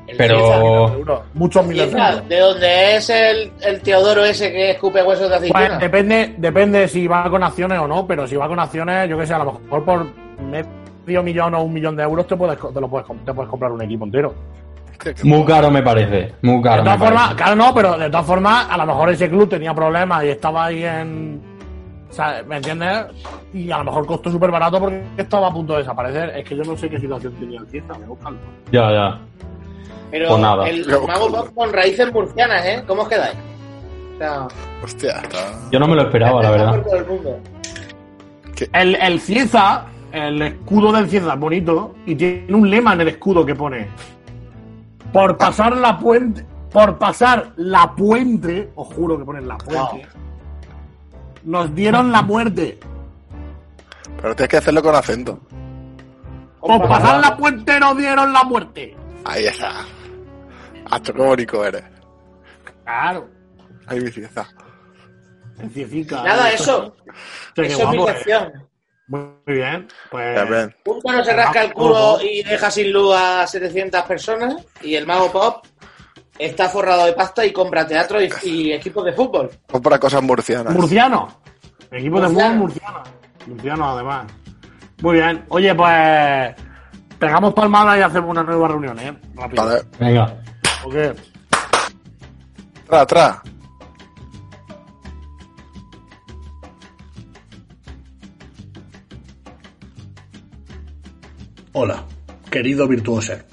El 0.07 0.16
Pero- 0.16 1.25
muchos 1.35 1.66
miles 1.66 1.92
de 1.92 1.99
euros. 1.99 2.29
de 2.29 2.38
donde 2.38 2.97
es 2.97 3.11
el, 3.11 3.53
el 3.62 3.81
Teodoro 3.81 4.25
ese 4.25 4.53
que 4.53 4.71
escupe 4.73 5.03
huesos 5.03 5.29
de 5.31 5.37
Pues 5.38 5.51
aceituna. 5.55 5.79
depende, 5.79 6.35
depende 6.38 6.87
si 6.88 7.07
va 7.09 7.29
con 7.29 7.42
acciones 7.42 7.79
o 7.81 7.88
no, 7.88 8.07
pero 8.07 8.27
si 8.27 8.37
va 8.37 8.47
con 8.47 8.59
acciones, 8.61 9.09
yo 9.11 9.19
que 9.19 9.27
sé, 9.27 9.35
a 9.35 9.38
lo 9.38 9.53
mejor 9.61 9.85
por 9.85 10.07
medio 10.51 11.23
millón 11.23 11.55
o 11.55 11.62
un 11.62 11.73
millón 11.73 11.97
de 11.97 12.05
euros 12.05 12.27
te 12.27 12.37
puedes, 12.37 12.57
te 12.59 12.81
lo 12.81 12.88
puedes, 12.88 13.07
te 13.25 13.33
puedes 13.35 13.51
comprar 13.51 13.73
un 13.73 13.83
equipo 13.83 14.05
entero. 14.05 14.35
Qué 15.03 15.14
Muy 15.25 15.45
caro 15.45 15.71
me 15.71 15.83
parece. 15.83 16.35
Muy 16.42 16.62
caro. 16.62 16.83
de 16.83 16.85
todas 16.85 16.99
formas, 16.99 17.35
claro, 17.35 17.55
no, 17.57 17.75
pero 17.75 17.99
de 17.99 18.09
todas 18.11 18.27
formas, 18.27 18.66
a 18.71 18.77
lo 18.79 18.87
mejor 18.87 19.11
ese 19.11 19.29
club 19.29 19.49
tenía 19.49 19.75
problemas 19.75 20.25
y 20.25 20.29
estaba 20.29 20.64
ahí 20.66 20.85
en. 20.85 21.40
o 22.09 22.12
sea, 22.12 22.42
¿Me 22.47 22.57
entiendes? 22.57 23.07
Y 23.53 23.71
a 23.71 23.79
lo 23.79 23.85
mejor 23.85 24.07
costó 24.07 24.31
súper 24.31 24.51
barato 24.51 24.81
porque 24.81 25.03
estaba 25.19 25.49
a 25.49 25.53
punto 25.53 25.75
de 25.75 25.81
desaparecer. 25.81 26.31
Es 26.38 26.45
que 26.49 26.57
yo 26.57 26.62
no 26.64 26.77
sé 26.77 26.88
qué 26.88 26.99
situación 26.99 27.35
tenía 27.35 27.61
el 27.61 27.66
Cieza, 27.69 27.92
me 27.99 28.07
buscan. 28.07 28.38
Ya, 28.73 28.90
ya. 28.90 29.19
Pero 30.19 30.29
pues 30.31 30.41
nada. 30.41 30.69
el 30.69 30.83
Luego- 30.87 31.07
mago 31.07 31.29
Pop 31.31 31.55
con 31.55 31.73
raíces 31.73 32.13
murcianas, 32.13 32.65
¿eh? 32.65 32.83
¿Cómo 32.87 33.03
os 33.03 33.09
quedáis? 33.09 33.37
O 34.15 34.19
sea, 34.19 34.49
Hostia, 34.83 35.11
está... 35.23 35.39
Yo 35.71 35.79
no 35.79 35.87
me 35.89 35.95
lo 35.97 36.03
esperaba, 36.03 36.43
la 36.43 36.51
verdad. 36.51 36.83
el. 36.93 38.67
El, 38.73 38.95
el 38.95 39.21
Cieza, 39.21 39.85
el 40.13 40.41
escudo 40.41 40.91
del 40.93 41.11
Cieza 41.11 41.35
es 41.35 41.39
bonito 41.39 41.95
y 42.07 42.15
tiene 42.15 42.55
un 42.55 42.71
lema 42.71 42.95
en 42.95 43.03
el 43.03 43.09
escudo 43.09 43.45
que 43.45 43.55
pone: 43.55 43.89
Por 45.13 45.37
pasar 45.37 45.77
la 45.77 45.99
puente, 45.99 46.47
por 46.73 46.97
pasar 46.97 47.53
la 47.57 47.93
puente, 47.95 48.71
os 48.75 48.89
juro 48.95 49.19
que 49.19 49.25
ponen 49.27 49.47
la 49.47 49.59
puente, 49.59 50.09
nos 51.45 51.75
dieron 51.75 52.11
la 52.11 52.23
muerte. 52.23 52.79
Pero 54.23 54.35
tienes 54.35 54.49
que 54.49 54.57
hacerlo 54.57 54.83
con 54.83 54.95
acento. 54.95 55.39
Por 56.59 56.89
pasar 56.89 57.21
la 57.21 57.37
puente 57.37 57.79
nos 57.79 57.97
dieron 57.99 58.33
la 58.33 58.43
muerte. 58.45 58.97
Ahí 59.27 59.45
está. 59.45 59.73
Bonito 61.14 61.64
eres. 61.64 61.85
Claro, 62.85 63.29
Ahí 63.87 64.01
mi 64.01 64.11
Ciecica. 65.70 66.22
Nada, 66.22 66.51
eso. 66.51 66.94
Qué 67.55 67.66
Eso 67.66 67.83
es 67.83 67.88
mi 67.88 67.96
guapo, 67.96 68.11
eh. 68.11 68.14
sección. 68.14 68.68
Muy 69.09 69.31
bien, 69.46 69.87
pues. 70.11 70.75
Punto 70.85 71.12
no 71.12 71.25
se 71.25 71.33
rasca 71.33 71.62
el 71.62 71.72
culo 71.72 72.18
y 72.20 72.42
deja 72.42 72.70
sin 72.70 72.92
luz 72.92 73.14
a 73.16 73.46
700 73.46 74.03
personas. 74.03 74.57
Y 74.83 74.96
el 74.96 75.07
mago 75.07 75.31
Pop 75.31 75.64
está 76.38 76.68
forrado 76.68 77.07
de 77.07 77.12
pasta 77.12 77.46
y 77.46 77.53
compra 77.53 77.87
teatro 77.87 78.20
y, 78.20 78.29
y 78.42 78.72
equipos 78.72 79.05
de 79.05 79.12
fútbol. 79.12 79.51
Compra 79.70 79.99
cosas 79.99 80.22
murcianas. 80.22 80.75
Murciano. 80.75 81.29
Equipo 81.90 82.20
de 82.20 82.29
Murciano. 82.29 82.35
fútbol 82.35 82.59
murciano. 82.59 83.03
Murciano, 83.46 83.90
además. 83.90 84.27
Muy 85.03 85.14
bien. 85.14 85.44
Oye, 85.49 85.75
pues. 85.75 86.55
Pegamos 87.18 87.55
palmada 87.55 87.96
y 87.96 88.03
hacemos 88.03 88.29
una 88.31 88.42
nueva 88.42 88.68
reunión, 88.68 88.99
¿eh? 88.99 89.16
Rápido. 89.37 89.64
Vale. 89.64 89.81
Venga. 89.99 90.37
Ok. 90.87 90.94
Atrás, 92.87 93.03
atrás. 93.03 93.37
Hola, 101.72 102.05
querido 102.49 102.87
virtuoser. 102.87 103.46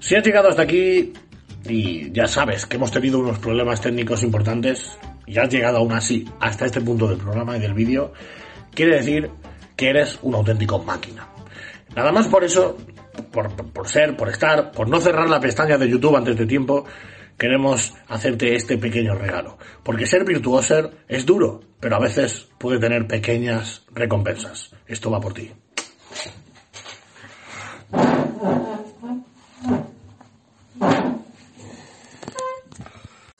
Si 0.00 0.16
has 0.16 0.24
llegado 0.24 0.48
hasta 0.48 0.62
aquí 0.62 1.12
y 1.68 2.10
ya 2.10 2.26
sabes 2.26 2.64
que 2.64 2.76
hemos 2.76 2.90
tenido 2.90 3.18
unos 3.18 3.38
problemas 3.38 3.82
técnicos 3.82 4.22
importantes 4.22 4.96
y 5.26 5.36
has 5.36 5.50
llegado 5.50 5.76
aún 5.76 5.92
así 5.92 6.24
hasta 6.40 6.64
este 6.64 6.80
punto 6.80 7.06
del 7.06 7.18
programa 7.18 7.58
y 7.58 7.60
del 7.60 7.74
vídeo, 7.74 8.14
quiere 8.74 8.96
decir 8.96 9.30
que 9.76 9.90
eres 9.90 10.18
un 10.22 10.34
auténtico 10.36 10.78
máquina. 10.78 11.28
Nada 11.94 12.12
más 12.12 12.28
por 12.28 12.42
eso, 12.44 12.78
por, 13.32 13.88
ser, 13.88 14.16
por 14.16 14.28
estar, 14.28 14.70
por 14.70 14.88
no 14.88 15.00
cerrar 15.00 15.28
la 15.28 15.40
pestaña 15.40 15.78
de 15.78 15.88
YouTube 15.88 16.16
antes 16.16 16.36
de 16.36 16.46
tiempo, 16.46 16.84
queremos 17.38 17.94
hacerte 18.08 18.54
este 18.54 18.78
pequeño 18.78 19.14
regalo. 19.14 19.58
Porque 19.82 20.06
ser 20.06 20.24
virtuoser 20.24 20.90
es 21.08 21.26
duro, 21.26 21.60
pero 21.80 21.96
a 21.96 22.00
veces 22.00 22.48
puede 22.58 22.78
tener 22.78 23.06
pequeñas 23.06 23.84
recompensas. 23.92 24.74
Esto 24.86 25.10
va 25.10 25.20
por 25.20 25.34
ti. 25.34 25.50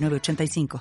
906985. 0.00 0.68